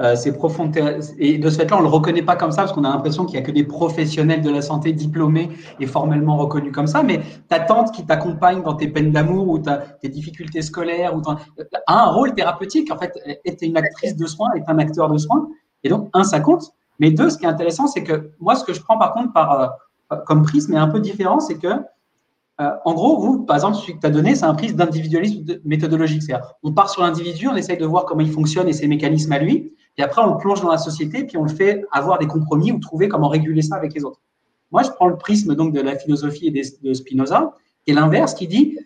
[0.00, 0.72] Euh, c'est profond.
[1.18, 3.24] Et de ce fait-là, on ne le reconnaît pas comme ça parce qu'on a l'impression
[3.24, 7.04] qu'il n'y a que des professionnels de la santé diplômés et formellement reconnus comme ça.
[7.04, 11.22] Mais ta tante qui t'accompagne dans tes peines d'amour ou tes difficultés scolaires ou
[11.86, 12.90] a un rôle thérapeutique.
[12.90, 13.12] En fait,
[13.44, 15.48] est une actrice de soins, est un acteur de soins.
[15.84, 16.72] Et donc, un, ça compte.
[16.98, 19.32] Mais deux, ce qui est intéressant, c'est que moi, ce que je prends par contre
[19.32, 19.60] par,
[20.12, 21.68] euh, comme prisme est un peu différent, c'est que
[22.60, 25.44] euh, en gros, vous, par exemple, celui que tu as donné, c'est un prisme d'individualisme
[25.64, 26.22] méthodologique.
[26.22, 29.32] C'est-à-dire, on part sur l'individu, on essaye de voir comment il fonctionne et ses mécanismes
[29.32, 29.74] à lui.
[29.96, 32.72] Et après, on le plonge dans la société, puis on le fait avoir des compromis
[32.72, 34.20] ou trouver comment réguler ça avec les autres.
[34.72, 36.50] Moi, je prends le prisme donc de la philosophie et
[36.82, 37.54] de Spinoza,
[37.86, 38.78] et l'inverse qui dit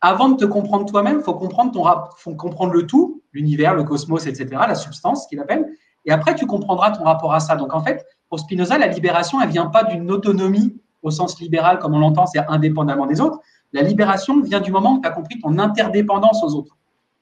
[0.00, 1.84] avant de te comprendre toi-même, faut comprendre ton
[2.16, 5.68] faut comprendre le tout, l'univers, le cosmos, etc., la substance qu'il appelle.
[6.04, 7.56] Et après, tu comprendras ton rapport à ça.
[7.56, 11.78] Donc, en fait, pour Spinoza, la libération, elle vient pas d'une autonomie au sens libéral,
[11.78, 13.40] comme on l'entend, c'est indépendamment des autres.
[13.72, 16.76] La libération vient du moment où tu as compris ton interdépendance aux autres,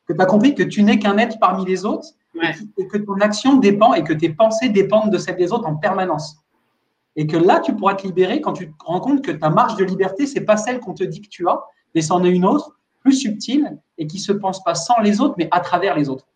[0.06, 2.08] que tu as compris que tu n'es qu'un être parmi les autres
[2.78, 5.76] et, que ton action dépend et que tes pensées dépendent de celles des autres en
[5.76, 6.36] permanence.
[7.16, 9.76] Et que là, tu pourras te libérer quand tu te rends compte que ta marge
[9.76, 11.60] de liberté, c'est pas celle qu'on te dit que tu as,
[11.94, 15.34] mais c'en est une autre, plus subtile et qui se pense pas sans les autres,
[15.38, 16.26] mais à travers les autres.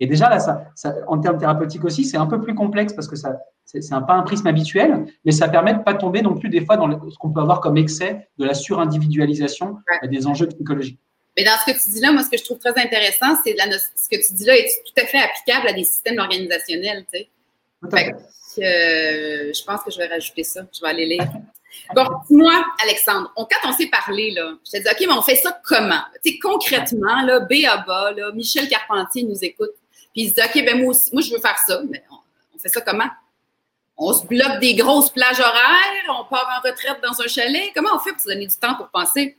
[0.00, 3.14] Et déjà, là, ça, en termes thérapeutiques aussi, c'est un peu plus complexe parce que
[3.16, 6.48] ça, c'est un pas un prisme habituel, mais ça permet de pas tomber non plus
[6.48, 9.78] des fois dans ce qu'on peut avoir comme excès de la surindividualisation
[10.10, 11.00] des enjeux psychologiques.
[11.36, 13.56] Mais dans ce que tu dis là, moi, ce que je trouve très intéressant, c'est
[13.56, 17.06] ce que tu dis là est tout à fait applicable à des systèmes organisationnels.
[17.12, 17.28] Tu sais.
[18.58, 20.62] Euh, je pense que je vais rajouter ça.
[20.72, 21.26] Je vais aller lire.
[21.94, 25.36] Bon, dis-moi, Alexandre, quand on s'est parlé, là, je t'ai dit, OK, mais on fait
[25.36, 26.02] ça comment?
[26.22, 29.72] Tu sais, concrètement, là, B à bas, là, Michel Carpentier nous écoute.
[30.12, 31.80] Puis il se dit, OK, ben moi aussi, moi, je veux faire ça.
[31.88, 32.02] Mais
[32.54, 33.08] on fait ça comment?
[33.96, 37.70] On se bloque des grosses plages horaires, on part en retraite dans un chalet.
[37.74, 39.36] Comment on fait pour se donner du temps pour penser?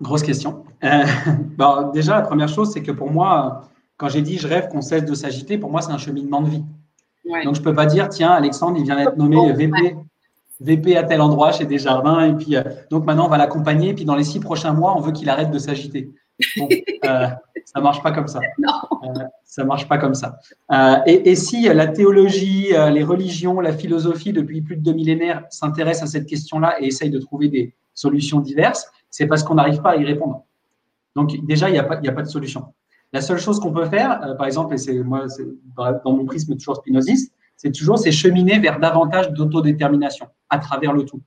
[0.00, 0.64] Grosse question.
[0.84, 1.04] Euh,
[1.56, 3.62] bon, déjà, la première chose, c'est que pour moi,
[3.96, 6.50] quand j'ai dit je rêve qu'on cesse de s'agiter, pour moi, c'est un cheminement de
[6.50, 6.64] vie.
[7.44, 9.96] Donc, je ne peux pas dire, tiens, Alexandre, il vient d'être nommé VP,
[10.60, 13.94] VP à tel endroit chez Desjardins, et puis euh, donc maintenant, on va l'accompagner, et
[13.94, 16.10] puis dans les six prochains mois, on veut qu'il arrête de s'agiter.
[17.04, 17.28] Euh,
[17.64, 18.40] ça marche pas comme ça.
[18.40, 20.38] Euh, ça marche pas comme ça.
[20.72, 26.08] Euh, et, si la théologie, les religions, la philosophie depuis plus de deux millénaires s'intéressent
[26.08, 29.90] à cette question-là et essayent de trouver des solutions diverses, c'est parce qu'on n'arrive pas
[29.90, 30.44] à y répondre.
[31.14, 32.72] Donc déjà, il n'y a, pas, de solution.
[33.12, 35.26] La seule chose qu'on peut faire, par exemple, et c'est moi,
[35.76, 41.04] dans mon prisme toujours spinoziste, c'est toujours c'est cheminer vers davantage d'autodétermination à travers le
[41.04, 41.20] tout.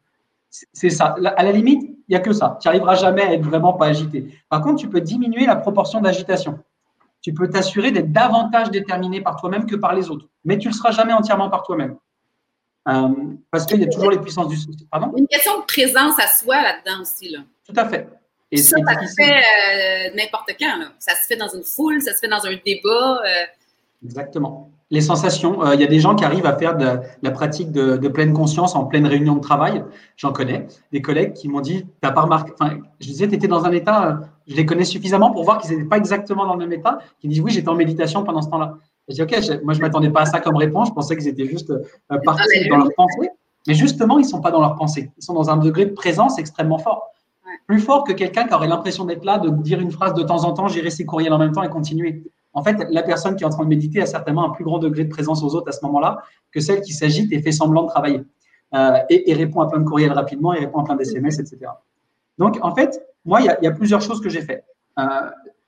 [0.49, 1.15] C'est ça.
[1.37, 2.57] À la limite, il n'y a que ça.
[2.61, 4.27] Tu n'arriveras jamais à être vraiment pas agité.
[4.49, 6.59] Par contre, tu peux diminuer la proportion d'agitation.
[7.21, 10.27] Tu peux t'assurer d'être davantage déterminé par toi-même que par les autres.
[10.43, 11.95] Mais tu ne le seras jamais entièrement par toi-même.
[12.87, 13.09] Euh,
[13.51, 14.57] parce qu'il y a toujours les puissances du
[14.89, 15.13] Pardon?
[15.15, 17.29] Une question de présence à soi là-dedans aussi.
[17.29, 17.39] Là.
[17.71, 18.07] Tout à fait.
[18.51, 20.77] Et ça, ça se fait euh, n'importe quand.
[20.77, 20.91] Là.
[20.99, 23.21] Ça se fait dans une foule, ça se fait dans un débat.
[23.25, 23.43] Euh,
[24.03, 24.69] Exactement.
[24.89, 25.65] Les sensations.
[25.65, 28.33] Euh, il y a des gens qui arrivent à faire de, la pratique de, pleine
[28.33, 29.85] conscience en pleine réunion de travail.
[30.17, 30.67] J'en connais.
[30.91, 32.51] Des collègues qui m'ont dit, t'as pas remarqué.
[32.59, 34.19] Enfin, je disais, tu étais dans un état.
[34.47, 36.99] Je les connais suffisamment pour voir qu'ils n'étaient pas exactement dans le même état.
[37.23, 38.73] Ils disent, oui, j'étais en méditation pendant ce temps-là.
[39.07, 40.89] Je dis, ok, moi je m'attendais pas à ça comme réponse.
[40.89, 41.71] Je pensais qu'ils étaient juste
[42.25, 43.29] partis dans leur pensée.
[43.67, 45.11] Mais justement, ils sont pas dans leur pensée.
[45.17, 47.11] Ils sont dans un degré de présence extrêmement fort.
[47.67, 50.43] Plus fort que quelqu'un qui aurait l'impression d'être là, de dire une phrase de temps
[50.43, 52.23] en temps, gérer ses courriels en même temps et continuer.
[52.53, 54.79] En fait, la personne qui est en train de méditer a certainement un plus grand
[54.79, 56.21] degré de présence aux autres à ce moment-là
[56.51, 58.23] que celle qui s'agite et fait semblant de travailler
[58.73, 61.59] euh, et, répond à plein de courriels rapidement et répond à plein d'SMS, etc.
[62.37, 64.63] Donc, en fait, moi, il y, a plusieurs choses que j'ai fait.
[64.99, 65.03] Euh,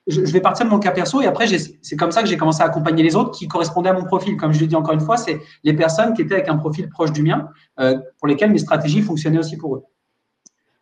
[0.06, 2.62] je, vais partir de mon cas perso et après, c'est comme ça que j'ai commencé
[2.62, 4.36] à accompagner les autres qui correspondaient à mon profil.
[4.36, 6.88] Comme je l'ai dit encore une fois, c'est les personnes qui étaient avec un profil
[6.90, 7.48] proche du mien,
[7.80, 9.84] euh, pour lesquelles mes stratégies fonctionnaient aussi pour eux.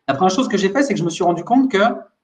[0.07, 1.77] La première chose que j'ai fait, c'est que je me suis rendu compte que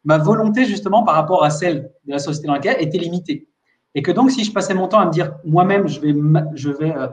[0.03, 3.47] ma volonté, justement, par rapport à celle de la société dans laquelle était limitée.
[3.95, 6.15] Et que donc, si je passais mon temps à me dire moi-même, je vais,
[6.53, 7.07] je vais euh,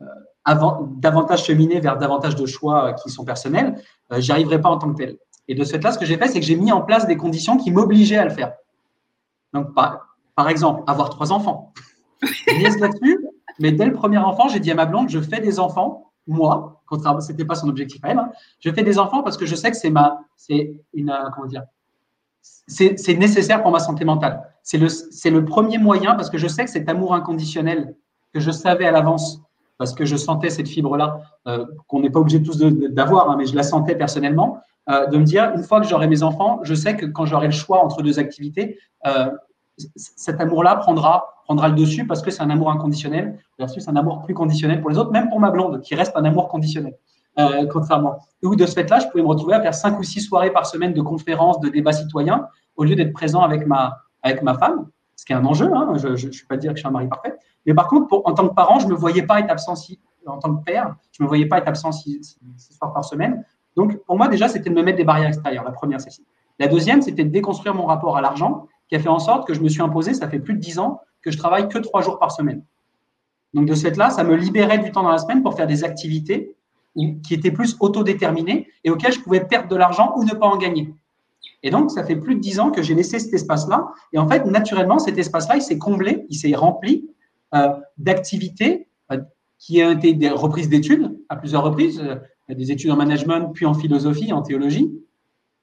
[0.00, 0.06] euh,
[0.44, 3.76] avant, davantage cheminer vers davantage de choix euh, qui sont personnels,
[4.18, 5.16] j'y arriverais pas en tant que tel.
[5.48, 7.16] Et de ce fait-là, ce que j'ai fait, c'est que j'ai mis en place des
[7.16, 8.52] conditions qui m'obligeaient à le faire.
[9.52, 11.72] Donc, par, par exemple, avoir trois enfants.
[12.46, 13.18] là-dessus,
[13.58, 16.71] mais dès le premier enfant, j'ai dit à ma blonde, je fais des enfants, moi,
[17.20, 18.18] c'était pas son objectif à elle.
[18.18, 18.30] Hein.
[18.60, 21.46] Je fais des enfants parce que je sais que c'est ma, c'est une, euh, comment
[21.46, 21.64] dire,
[22.66, 24.42] c'est nécessaire pour ma santé mentale.
[24.62, 27.94] C'est le, c'est le premier moyen parce que je sais que cet amour inconditionnel
[28.32, 29.40] que je savais à l'avance,
[29.78, 33.46] parce que je sentais cette fibre-là, euh, qu'on n'est pas obligé tous d'avoir, hein, mais
[33.46, 36.74] je la sentais personnellement, euh, de me dire, une fois que j'aurai mes enfants, je
[36.74, 38.78] sais que quand j'aurai le choix entre deux activités,
[39.94, 44.22] cet amour-là prendra, prendra le dessus parce que c'est un amour inconditionnel versus un amour
[44.22, 46.94] plus conditionnel pour les autres, même pour ma blonde, qui reste un amour conditionnel,
[47.38, 48.18] euh, contrairement.
[48.42, 50.66] Ou de ce fait-là, je pouvais me retrouver à faire cinq ou six soirées par
[50.66, 54.88] semaine de conférences, de débats citoyens, au lieu d'être présent avec ma, avec ma femme,
[55.16, 55.70] ce qui est un enjeu.
[55.74, 57.34] Hein, je ne suis pas dire que je suis un mari parfait.
[57.66, 59.74] Mais par contre, en tant que parent, je ne me voyais pas être absent
[60.26, 63.04] en tant que père, je ne me voyais pas être absent six, six soirs par
[63.04, 63.44] semaine.
[63.76, 65.64] Donc, pour moi, déjà, c'était de me mettre des barrières extérieures.
[65.64, 66.24] La première, c'est ci.
[66.58, 69.54] La deuxième, c'était de déconstruire mon rapport à l'argent qui a fait en sorte que
[69.54, 72.02] je me suis imposé, ça fait plus de dix ans, que je travaille que trois
[72.02, 72.62] jours par semaine.
[73.54, 75.82] Donc de ce fait-là, ça me libérait du temps dans la semaine pour faire des
[75.82, 76.54] activités
[76.94, 80.58] qui étaient plus autodéterminées et auxquelles je pouvais perdre de l'argent ou ne pas en
[80.58, 80.92] gagner.
[81.62, 83.86] Et donc, ça fait plus de dix ans que j'ai laissé cet espace-là.
[84.12, 87.08] Et en fait, naturellement, cet espace-là, il s'est comblé, il s'est rempli
[87.54, 89.22] euh, d'activités euh,
[89.58, 92.16] qui ont été des reprises d'études à plusieurs reprises, euh,
[92.54, 94.92] des études en management, puis en philosophie, en théologie,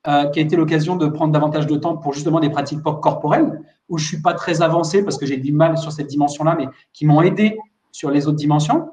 [0.07, 3.61] euh, qui a été l'occasion de prendre davantage de temps pour justement des pratiques corporelles,
[3.89, 6.67] où je suis pas très avancé parce que j'ai du mal sur cette dimension-là, mais
[6.93, 7.57] qui m'ont aidé
[7.91, 8.91] sur les autres dimensions.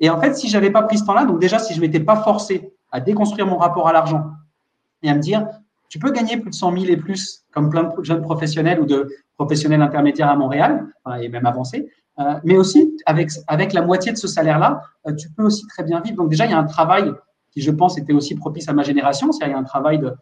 [0.00, 2.16] Et en fait, si j'avais pas pris ce temps-là, donc déjà, si je m'étais pas
[2.16, 4.30] forcé à déconstruire mon rapport à l'argent
[5.02, 5.46] et à me dire,
[5.88, 8.86] tu peux gagner plus de 100 000 et plus, comme plein de jeunes professionnels ou
[8.86, 10.86] de professionnels intermédiaires à Montréal,
[11.20, 11.88] et même avancés,
[12.20, 15.84] euh, mais aussi avec, avec la moitié de ce salaire-là, euh, tu peux aussi très
[15.84, 16.16] bien vivre.
[16.16, 17.12] Donc déjà, il y a un travail
[17.52, 19.98] qui, je pense, était aussi propice à ma génération, c'est-à-dire il y a un travail
[19.98, 20.12] de,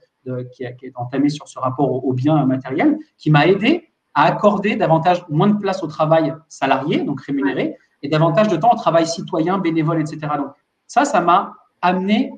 [0.52, 4.24] qui, a, qui, est entamé sur ce rapport au biens matériels, qui m'a aidé à
[4.24, 8.76] accorder davantage, moins de place au travail salarié, donc rémunéré, et davantage de temps au
[8.76, 10.18] travail citoyen, bénévole, etc.
[10.38, 10.48] Donc
[10.86, 12.32] ça, ça m'a amené,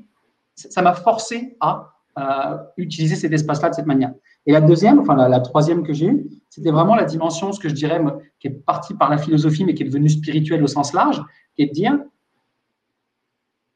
[0.55, 4.13] ça m'a forcé à euh, utiliser cet espace-là de cette manière.
[4.47, 7.61] Et la deuxième, enfin la, la troisième que j'ai eue, c'était vraiment la dimension, ce
[7.61, 8.01] que je dirais,
[8.41, 11.23] qui est partie par la philosophie, mais qui est devenue spirituelle au sens large,
[11.55, 11.99] qui est de dire,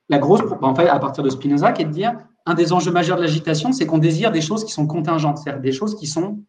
[0.08, 2.92] la grosse, en fait, à partir de Spinoza, qui est de dire, un des enjeux
[2.92, 6.06] majeurs de l'agitation, c'est qu'on désire des choses qui sont contingentes, c'est-à-dire des choses qui
[6.06, 6.40] sont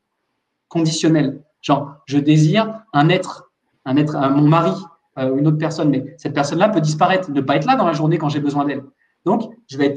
[0.68, 1.42] conditionnelles.
[1.62, 3.52] Genre, je désire un être,
[3.86, 4.74] un être, mon mari,
[5.20, 7.94] euh, une autre personne, mais cette personne-là peut disparaître, ne pas être là dans la
[7.94, 8.84] journée quand j'ai besoin d'elle.
[9.26, 9.96] Donc, je vais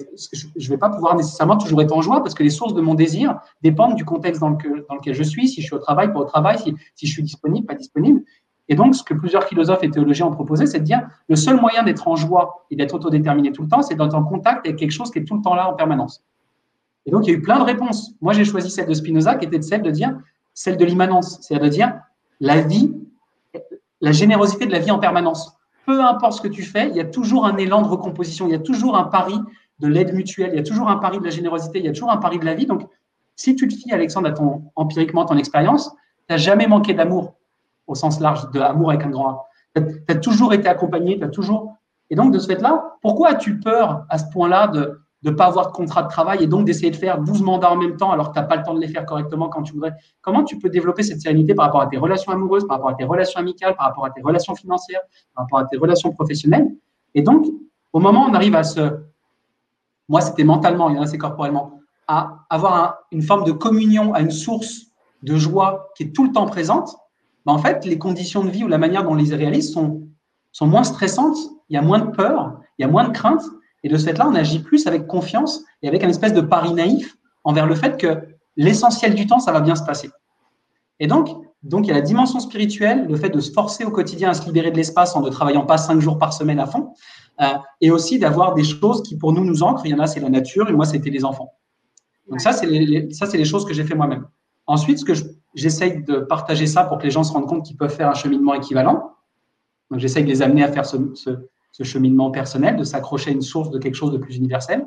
[0.56, 3.40] vais pas pouvoir nécessairement toujours être en joie parce que les sources de mon désir
[3.60, 6.20] dépendent du contexte dans lequel, dans lequel je suis, si je suis au travail, pas
[6.20, 8.22] au travail, si, si je suis disponible, pas disponible.
[8.68, 11.60] Et donc, ce que plusieurs philosophes et théologiens ont proposé, c'est de dire le seul
[11.60, 14.78] moyen d'être en joie et d'être autodéterminé tout le temps, c'est d'être en contact avec
[14.78, 16.24] quelque chose qui est tout le temps là en permanence.
[17.06, 18.14] Et donc, il y a eu plein de réponses.
[18.20, 20.18] Moi, j'ai choisi celle de Spinoza, qui était celle de dire
[20.52, 22.00] celle de l'immanence, c'est-à-dire de dire
[22.40, 22.92] la vie,
[24.00, 25.56] la générosité de la vie en permanence.
[25.84, 28.52] Peu importe ce que tu fais, il y a toujours un élan de recomposition, il
[28.52, 29.38] y a toujours un pari
[29.78, 31.92] de l'aide mutuelle, il y a toujours un pari de la générosité, il y a
[31.92, 32.66] toujours un pari de la vie.
[32.66, 32.88] Donc,
[33.36, 35.96] si tu te fies, Alexandre, à ton, empiriquement ton expérience, tu
[36.30, 37.35] n'as jamais manqué d'amour
[37.86, 39.46] au sens large de l'amour avec un grand A.
[39.76, 41.76] Tu as, toujours été accompagné, tu as toujours.
[42.10, 45.68] Et donc, de ce fait-là, pourquoi as-tu peur à ce point-là de ne pas avoir
[45.68, 48.28] de contrat de travail et donc d'essayer de faire 12 mandats en même temps alors
[48.28, 49.94] que tu n'as pas le temps de les faire correctement quand tu voudrais?
[50.22, 52.94] Comment tu peux développer cette sérénité par rapport à tes relations amoureuses, par rapport à
[52.94, 55.00] tes relations amicales, par rapport à tes relations financières,
[55.34, 56.68] par rapport à tes relations professionnelles?
[57.14, 57.46] Et donc,
[57.92, 59.00] au moment où on arrive à se.
[60.08, 64.14] Moi, c'était mentalement, il y en a c'est corporellement, à avoir une forme de communion,
[64.14, 64.82] à une source
[65.22, 66.94] de joie qui est tout le temps présente,
[67.46, 70.02] bah, en fait, les conditions de vie ou la manière dont on les réalise sont,
[70.50, 73.42] sont moins stressantes, il y a moins de peur, il y a moins de crainte.
[73.84, 76.74] Et de ce fait-là, on agit plus avec confiance et avec un espèce de pari
[76.74, 78.18] naïf envers le fait que
[78.56, 80.10] l'essentiel du temps, ça va bien se passer.
[80.98, 81.28] Et donc,
[81.62, 84.34] donc, il y a la dimension spirituelle, le fait de se forcer au quotidien à
[84.34, 86.94] se libérer de l'espace en ne travaillant pas cinq jours par semaine à fond,
[87.40, 87.46] euh,
[87.80, 89.84] et aussi d'avoir des choses qui, pour nous, nous ancrent.
[89.84, 91.52] Il y en a, c'est la nature, et moi, c'était les enfants.
[92.28, 94.26] Donc, ça, c'est les, ça, c'est les choses que j'ai fait moi-même.
[94.66, 95.12] Ensuite, ce que
[95.54, 98.14] j'essaye de partager ça pour que les gens se rendent compte qu'ils peuvent faire un
[98.14, 99.14] cheminement équivalent.
[99.90, 100.96] Donc, j'essaye de les amener à faire ce,
[101.82, 104.86] cheminement personnel, de s'accrocher à une source de quelque chose de plus universel.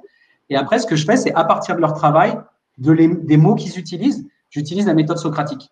[0.50, 2.38] Et après, ce que je fais, c'est à partir de leur travail,
[2.78, 5.70] de les, des mots qu'ils utilisent, j'utilise la méthode socratique.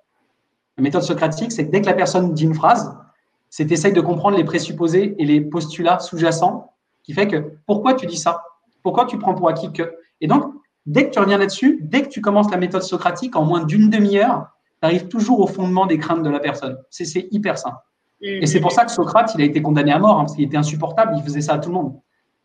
[0.78, 2.96] La méthode socratique, c'est que dès que la personne dit une phrase,
[3.50, 8.06] c'est essaye de comprendre les présupposés et les postulats sous-jacents qui fait que pourquoi tu
[8.06, 8.44] dis ça?
[8.84, 9.96] Pourquoi tu prends pour acquis que?
[10.22, 10.54] Et donc,
[10.88, 13.90] Dès que tu reviens là-dessus, dès que tu commences la méthode socratique, en moins d'une
[13.90, 14.48] demi-heure,
[14.82, 16.78] tu arrives toujours au fondement des craintes de la personne.
[16.90, 17.78] C'est hyper simple.
[18.22, 20.46] Et c'est pour ça que Socrate, il a été condamné à mort, hein, parce qu'il
[20.46, 21.94] était insupportable, il faisait ça à tout le monde.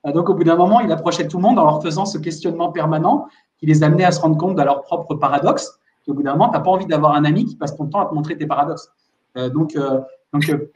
[0.06, 2.18] Euh, donc, au bout d'un moment, il approchait tout le monde en leur faisant ce
[2.18, 3.26] questionnement permanent
[3.58, 5.78] qui les amenait à se rendre compte de leur propre paradoxe.
[6.06, 7.86] Et au bout d'un moment, tu n'as pas envie d'avoir un ami qui passe ton
[7.86, 8.90] temps à te montrer tes paradoxes.
[9.38, 10.00] Euh, donc, euh,
[10.32, 10.70] Donc, euh,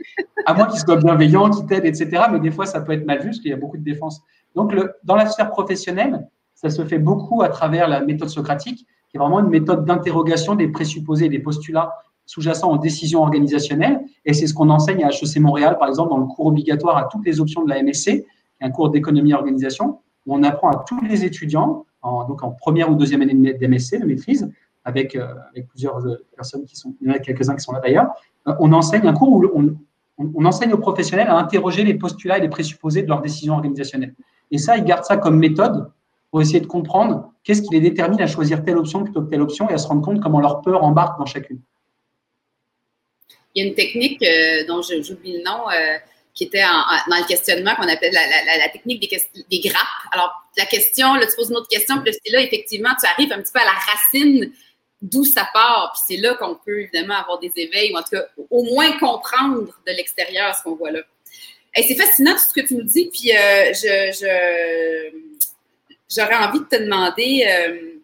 [0.45, 2.25] à moins qu'il soit bienveillant, qu'il t'aide, etc.
[2.31, 4.23] Mais des fois, ça peut être mal vu parce qu'il y a beaucoup de défense.
[4.55, 8.86] Donc, le, dans la sphère professionnelle, ça se fait beaucoup à travers la méthode socratique,
[9.09, 11.92] qui est vraiment une méthode d'interrogation des présupposés et des postulats
[12.24, 14.00] sous-jacents aux décisions organisationnelles.
[14.24, 17.04] Et c'est ce qu'on enseigne à HEC Montréal, par exemple, dans le cours obligatoire à
[17.04, 18.26] toutes les options de la MSC,
[18.61, 22.50] un cours d'économie et organisation, où on apprend à tous les étudiants, en, donc en
[22.50, 24.50] première ou deuxième année d'MSC, de maîtrise,
[24.84, 27.72] avec, euh, avec plusieurs euh, personnes qui sont, il y en a quelques-uns qui sont
[27.72, 28.12] là d'ailleurs,
[28.48, 29.76] euh, on enseigne un cours où on,
[30.18, 34.14] on, enseigne aux professionnels à interroger les postulats et les présupposés de leurs décisions organisationnelles.
[34.50, 35.90] Et ça, ils gardent ça comme méthode
[36.37, 39.41] pour essayer de comprendre qu'est-ce qui les détermine à choisir telle option plutôt que telle
[39.41, 41.62] option et à se rendre compte comment leur peur embarque dans chacune.
[43.55, 44.22] Il y a une technique
[44.68, 45.64] dont j'oublie le nom,
[46.34, 49.18] qui était dans le questionnement qu'on appelle la, technique des,
[49.51, 49.80] des, grappes.
[50.12, 53.41] Alors, la question, là, tu poses une autre question, puis là, effectivement, tu arrives un
[53.41, 54.53] petit peu à la racine
[55.01, 55.95] d'où ça part.
[55.95, 58.93] Puis c'est là qu'on peut évidemment avoir des éveils, ou en tout cas, au moins
[58.99, 61.01] comprendre de l'extérieur ce qu'on voit là.
[61.74, 65.26] Et c'est fascinant tout ce que tu nous dis, puis euh, je,
[66.14, 67.96] j'aurais envie de te demander, euh,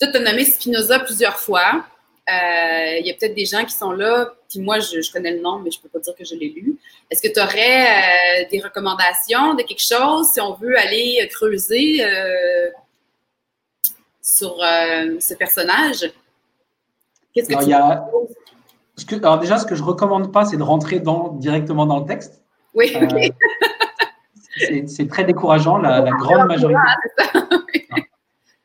[0.00, 1.84] tu as nommé Spinoza plusieurs fois.
[2.30, 5.40] Euh, il y a peut-être des gens qui sont là, puis moi, je, connais le
[5.40, 6.76] nom, mais je ne peux pas dire que je l'ai lu.
[7.10, 12.04] Est-ce que tu aurais euh, des recommandations de quelque chose si on veut aller creuser
[12.04, 12.70] euh,
[14.22, 16.10] sur ce personnage?
[17.34, 18.08] Qu'est-ce que alors,
[18.96, 22.00] tu alors déjà, ce que je ne recommande pas, c'est de rentrer dans, directement dans
[22.00, 22.42] le texte.
[22.74, 23.32] Oui, ok.
[24.86, 26.80] c'est très décourageant, la, la grande majorité.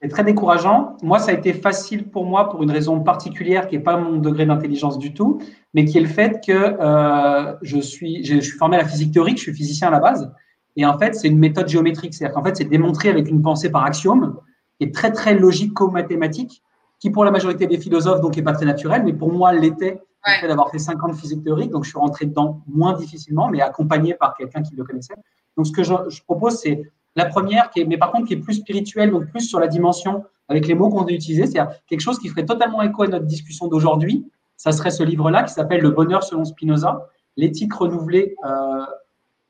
[0.01, 0.95] C'est très décourageant.
[1.01, 4.17] Moi, ça a été facile pour moi pour une raison particulière qui n'est pas mon
[4.17, 5.41] degré d'intelligence du tout,
[5.73, 9.11] mais qui est le fait que euh, je, suis, je suis formé à la physique
[9.11, 10.31] théorique, je suis physicien à la base.
[10.75, 12.13] Et en fait, c'est une méthode géométrique.
[12.13, 14.37] C'est-à-dire qu'en fait, c'est démontré avec une pensée par axiome,
[14.79, 16.61] qui est très, très logico-mathématique,
[16.99, 19.99] qui pour la majorité des philosophes, donc, n'est pas très naturel, mais pour moi, l'était,
[20.27, 20.39] ouais.
[20.39, 21.71] fait d'avoir fait 5 ans de physique théorique.
[21.71, 25.15] Donc, je suis rentré dedans moins difficilement, mais accompagné par quelqu'un qui le connaissait.
[25.57, 26.83] Donc, ce que je, propose, c'est
[27.15, 30.67] la première, mais par contre qui est plus spirituelle, donc plus sur la dimension avec
[30.67, 33.67] les mots qu'on a utilisés, c'est-à-dire quelque chose qui ferait totalement écho à notre discussion
[33.67, 34.29] d'aujourd'hui.
[34.55, 38.85] Ça serait ce livre-là qui s'appelle Le bonheur selon Spinoza, l'éthique renouvelée euh,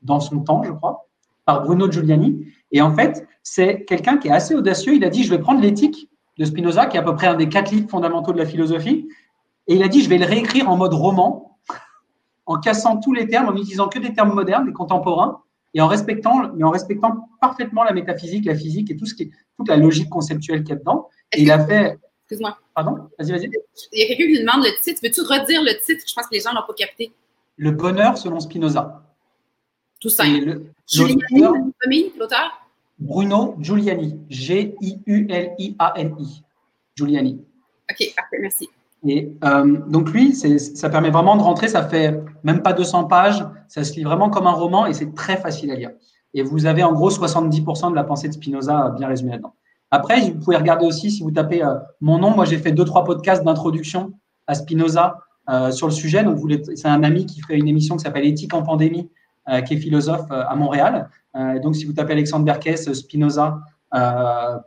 [0.02, 1.06] dans son temps, je crois,
[1.44, 2.46] par Bruno Giuliani.
[2.72, 4.94] Et en fait, c'est quelqu'un qui est assez audacieux.
[4.94, 7.34] Il a dit, je vais prendre l'éthique de Spinoza, qui est à peu près un
[7.34, 9.08] des quatre livres fondamentaux de la philosophie,
[9.66, 11.58] et il a dit, je vais le réécrire en mode roman,
[12.46, 15.42] en cassant tous les termes, en utilisant que des termes modernes et contemporains,
[15.74, 19.24] et en respectant, mais en respectant parfaitement la métaphysique, la physique et tout ce qui
[19.24, 21.08] est, toute la logique conceptuelle qu'il y a dedans.
[21.32, 21.98] Et il a fait.
[22.24, 22.58] Excuse-moi.
[22.74, 23.08] Pardon?
[23.18, 23.50] Vas-y, vas-y.
[23.92, 25.00] Il y a quelqu'un qui demande le titre.
[25.02, 26.04] Veux-tu redire le titre?
[26.06, 27.12] Je pense que les gens n'ont pas capté.
[27.56, 29.02] Le bonheur selon Spinoza.
[30.00, 30.62] Tout simple.
[30.86, 32.66] Giuliani, l'auteur
[32.98, 34.20] Bruno Giuliani.
[34.28, 35.22] G-I-U-L-I-A-N-I.
[36.94, 37.44] Giuliani.
[37.90, 38.68] OK, parfait, merci.
[39.06, 43.44] Et euh, donc lui, ça permet vraiment de rentrer, ça fait même pas 200 pages,
[43.68, 45.90] ça se lit vraiment comme un roman et c'est très facile à lire.
[46.34, 49.54] Et vous avez en gros 70% de la pensée de Spinoza bien résumée là-dedans.
[49.90, 52.30] Après, vous pouvez regarder aussi si vous tapez euh, mon nom.
[52.30, 54.12] Moi, j'ai fait deux trois podcasts d'introduction
[54.46, 55.18] à Spinoza
[55.50, 56.22] euh, sur le sujet.
[56.24, 56.38] Donc,
[56.74, 59.08] c'est un ami qui fait une émission qui s'appelle Éthique en pandémie,
[59.48, 61.08] euh, qui est philosophe euh, à Montréal.
[61.62, 63.60] donc, si vous tapez Alexandre Berkès, Spinoza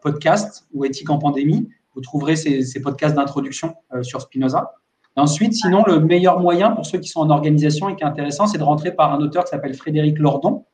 [0.01, 4.73] podcast ou Éthique en pandémie, vous trouverez ces, podcasts d'introduction euh, sur Spinoza.
[5.15, 8.47] ensuite, sinon, le meilleur moyen pour ceux qui sont en organisation et qui est intéressant,
[8.47, 10.65] c'est de rentrer par un auteur qui s'appelle Frédéric Lordon,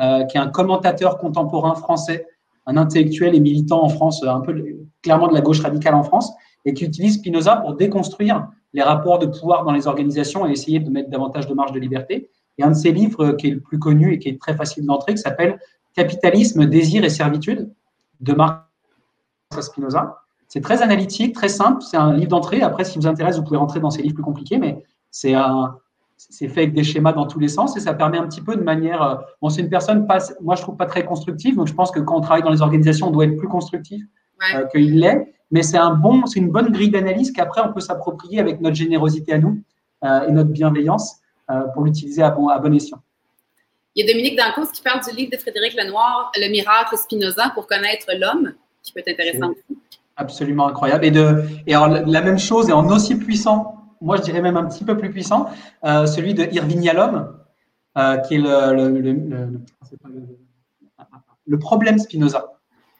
[0.00, 2.26] euh, qui est un commentateur contemporain français,
[2.66, 4.54] un intellectuel et militant en France, un peu
[5.02, 6.32] clairement de la gauche radicale en France,
[6.64, 10.78] et qui utilise Spinoza pour déconstruire les rapports de pouvoir dans les organisations et essayer
[10.78, 12.30] de mettre davantage de marge de liberté.
[12.58, 14.54] Et un de ses livres euh, qui est le plus connu et qui est très
[14.54, 15.58] facile d'entrer, qui s'appelle
[15.94, 17.72] Capitalisme, désir et servitude
[18.20, 18.66] de Marc
[19.60, 20.18] Spinoza.
[20.48, 21.82] C'est très analytique, très simple.
[21.82, 22.62] C'est un livre d'entrée.
[22.62, 25.34] Après, si vous intéresse, vous pouvez rentrer dans ces livres plus compliqués, mais c'est
[26.18, 28.56] c'est fait avec des schémas dans tous les sens et ça permet un petit peu
[28.56, 29.02] de manière.
[29.02, 31.90] Euh, bon, c'est une personne pas, moi je trouve pas très constructive, donc je pense
[31.90, 34.02] que quand on travaille dans les organisations, on doit être plus constructif
[34.54, 35.32] euh, qu'il l'est.
[35.50, 38.76] Mais c'est un bon, c'est une bonne grille d'analyse qu'après on peut s'approprier avec notre
[38.76, 39.62] générosité à nous
[40.04, 41.20] euh, et notre bienveillance
[41.72, 42.98] pour l'utiliser à bon, à bon escient.
[43.94, 47.52] Il y a Dominique Dancos qui parle du livre de Frédéric Lenoir, Le miracle Spinoza
[47.54, 49.54] pour connaître l'homme, qui peut être intéressant
[50.18, 51.04] absolument incroyable.
[51.06, 54.56] Et, de, et alors, la même chose est en aussi puissant, moi je dirais même
[54.56, 55.48] un petit peu plus puissant,
[55.84, 57.32] euh, celui de Irving Yalom,
[57.96, 59.60] euh, qui est le, le, le,
[61.46, 62.52] le, problème Spinoza.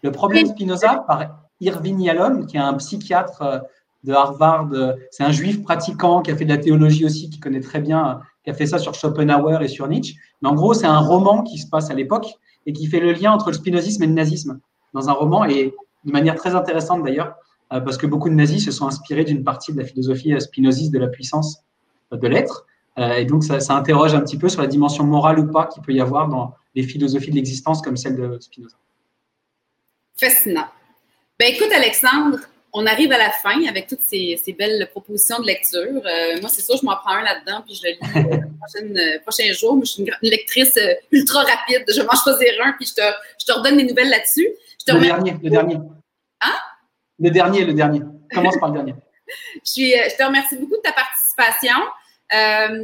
[0.02, 3.58] Le problème Spinoza par Irving Yalom, qui est un psychiatre euh,
[4.04, 4.70] de Harvard,
[5.10, 8.20] c'est un juif pratiquant qui a fait de la théologie aussi, qui connaît très bien,
[8.44, 10.14] qui a fait ça sur Schopenhauer et sur Nietzsche.
[10.40, 12.32] Mais en gros, c'est un roman qui se passe à l'époque
[12.64, 14.60] et qui fait le lien entre le spinozisme et le nazisme
[14.94, 15.46] dans un roman.
[15.46, 15.74] Et
[16.08, 17.34] de manière très intéressante d'ailleurs,
[17.72, 20.92] euh, parce que beaucoup de nazis se sont inspirés d'une partie de la philosophie spinoziste
[20.92, 21.58] de la puissance
[22.10, 22.66] de l'être.
[22.96, 25.82] et donc, ça, ça, interroge un petit peu sur la dimension morale ou pas qu'il
[25.82, 28.76] peut y avoir dans les philosophies de l'existence comme celle de Spinoza.
[30.16, 30.66] Fascinant.
[31.38, 32.38] Ben écoute, Alexandre,
[32.72, 35.80] on arrive à la fin avec toutes ces, belles propositions de lecture.
[35.80, 39.14] Euh, moi, c'est sûr, je m'en prends un là-dedans, puis je le lis le euh,
[39.16, 39.76] euh, prochain jour.
[39.76, 40.78] Moi, je suis une, lectrice
[41.10, 41.84] ultra rapide.
[41.88, 43.02] Je vais m'en choisir un, puis je te,
[43.40, 44.48] je te redonne mes nouvelles là-dessus.
[44.88, 45.76] Le dernier, le dernier.
[46.40, 46.54] Hein?
[47.18, 48.00] Le dernier, le dernier.
[48.32, 48.94] Commence par le dernier.
[49.64, 51.76] je, suis, je te remercie beaucoup de ta participation.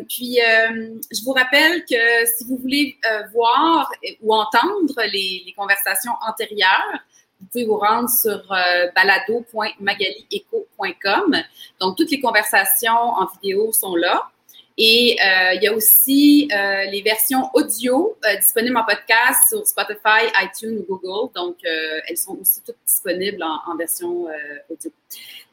[0.09, 2.97] puis, je vous rappelle que si vous voulez
[3.33, 3.91] voir
[4.23, 7.01] ou entendre les, les conversations antérieures,
[7.45, 11.37] vous pouvez vous rendre sur euh, balado.magalieco.com.
[11.81, 14.31] Donc, toutes les conversations en vidéo sont là.
[14.77, 20.27] Et euh, il y a aussi euh, les versions audio disponibles en podcast sur Spotify,
[20.43, 21.33] iTunes ou Google.
[21.35, 24.27] Donc, elles sont aussi toutes disponibles en, version
[24.69, 24.91] audio.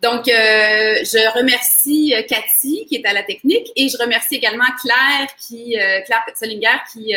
[0.01, 5.78] Donc, je remercie Cathy qui est à la technique et je remercie également Claire qui,
[6.05, 7.13] Claire Solinger qui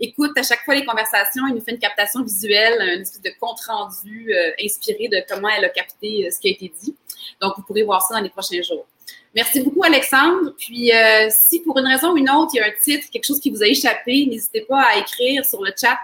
[0.00, 3.32] écoute à chaque fois les conversations, il nous fait une captation visuelle, une espèce de
[3.40, 6.94] compte rendu euh, inspiré de comment elle a capté euh, ce qui a été dit.
[7.40, 8.86] Donc, vous pourrez voir ça dans les prochains jours.
[9.34, 10.54] Merci beaucoup, Alexandre.
[10.56, 13.26] Puis, euh, si pour une raison ou une autre, il y a un titre, quelque
[13.26, 15.98] chose qui vous a échappé, n'hésitez pas à écrire sur le chat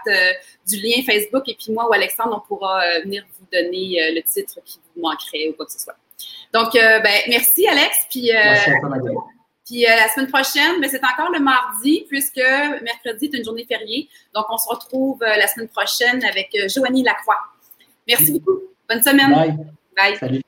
[0.67, 4.59] du lien Facebook et puis moi ou Alexandre, on pourra venir vous donner le titre
[4.65, 5.95] qui vous manquerait ou quoi que ce soit.
[6.53, 8.05] Donc, ben, merci, Alex.
[8.09, 9.27] Puis, merci à toi,
[9.71, 12.41] puis euh, la semaine prochaine, mais c'est encore le mardi, puisque
[12.81, 14.09] mercredi est une journée fériée.
[14.35, 17.39] Donc, on se retrouve euh, la semaine prochaine avec euh, Joanie Lacroix.
[18.05, 18.59] Merci beaucoup.
[18.89, 19.31] Bonne semaine.
[19.31, 19.57] Bye.
[19.95, 20.17] Bye.
[20.17, 20.41] Salut.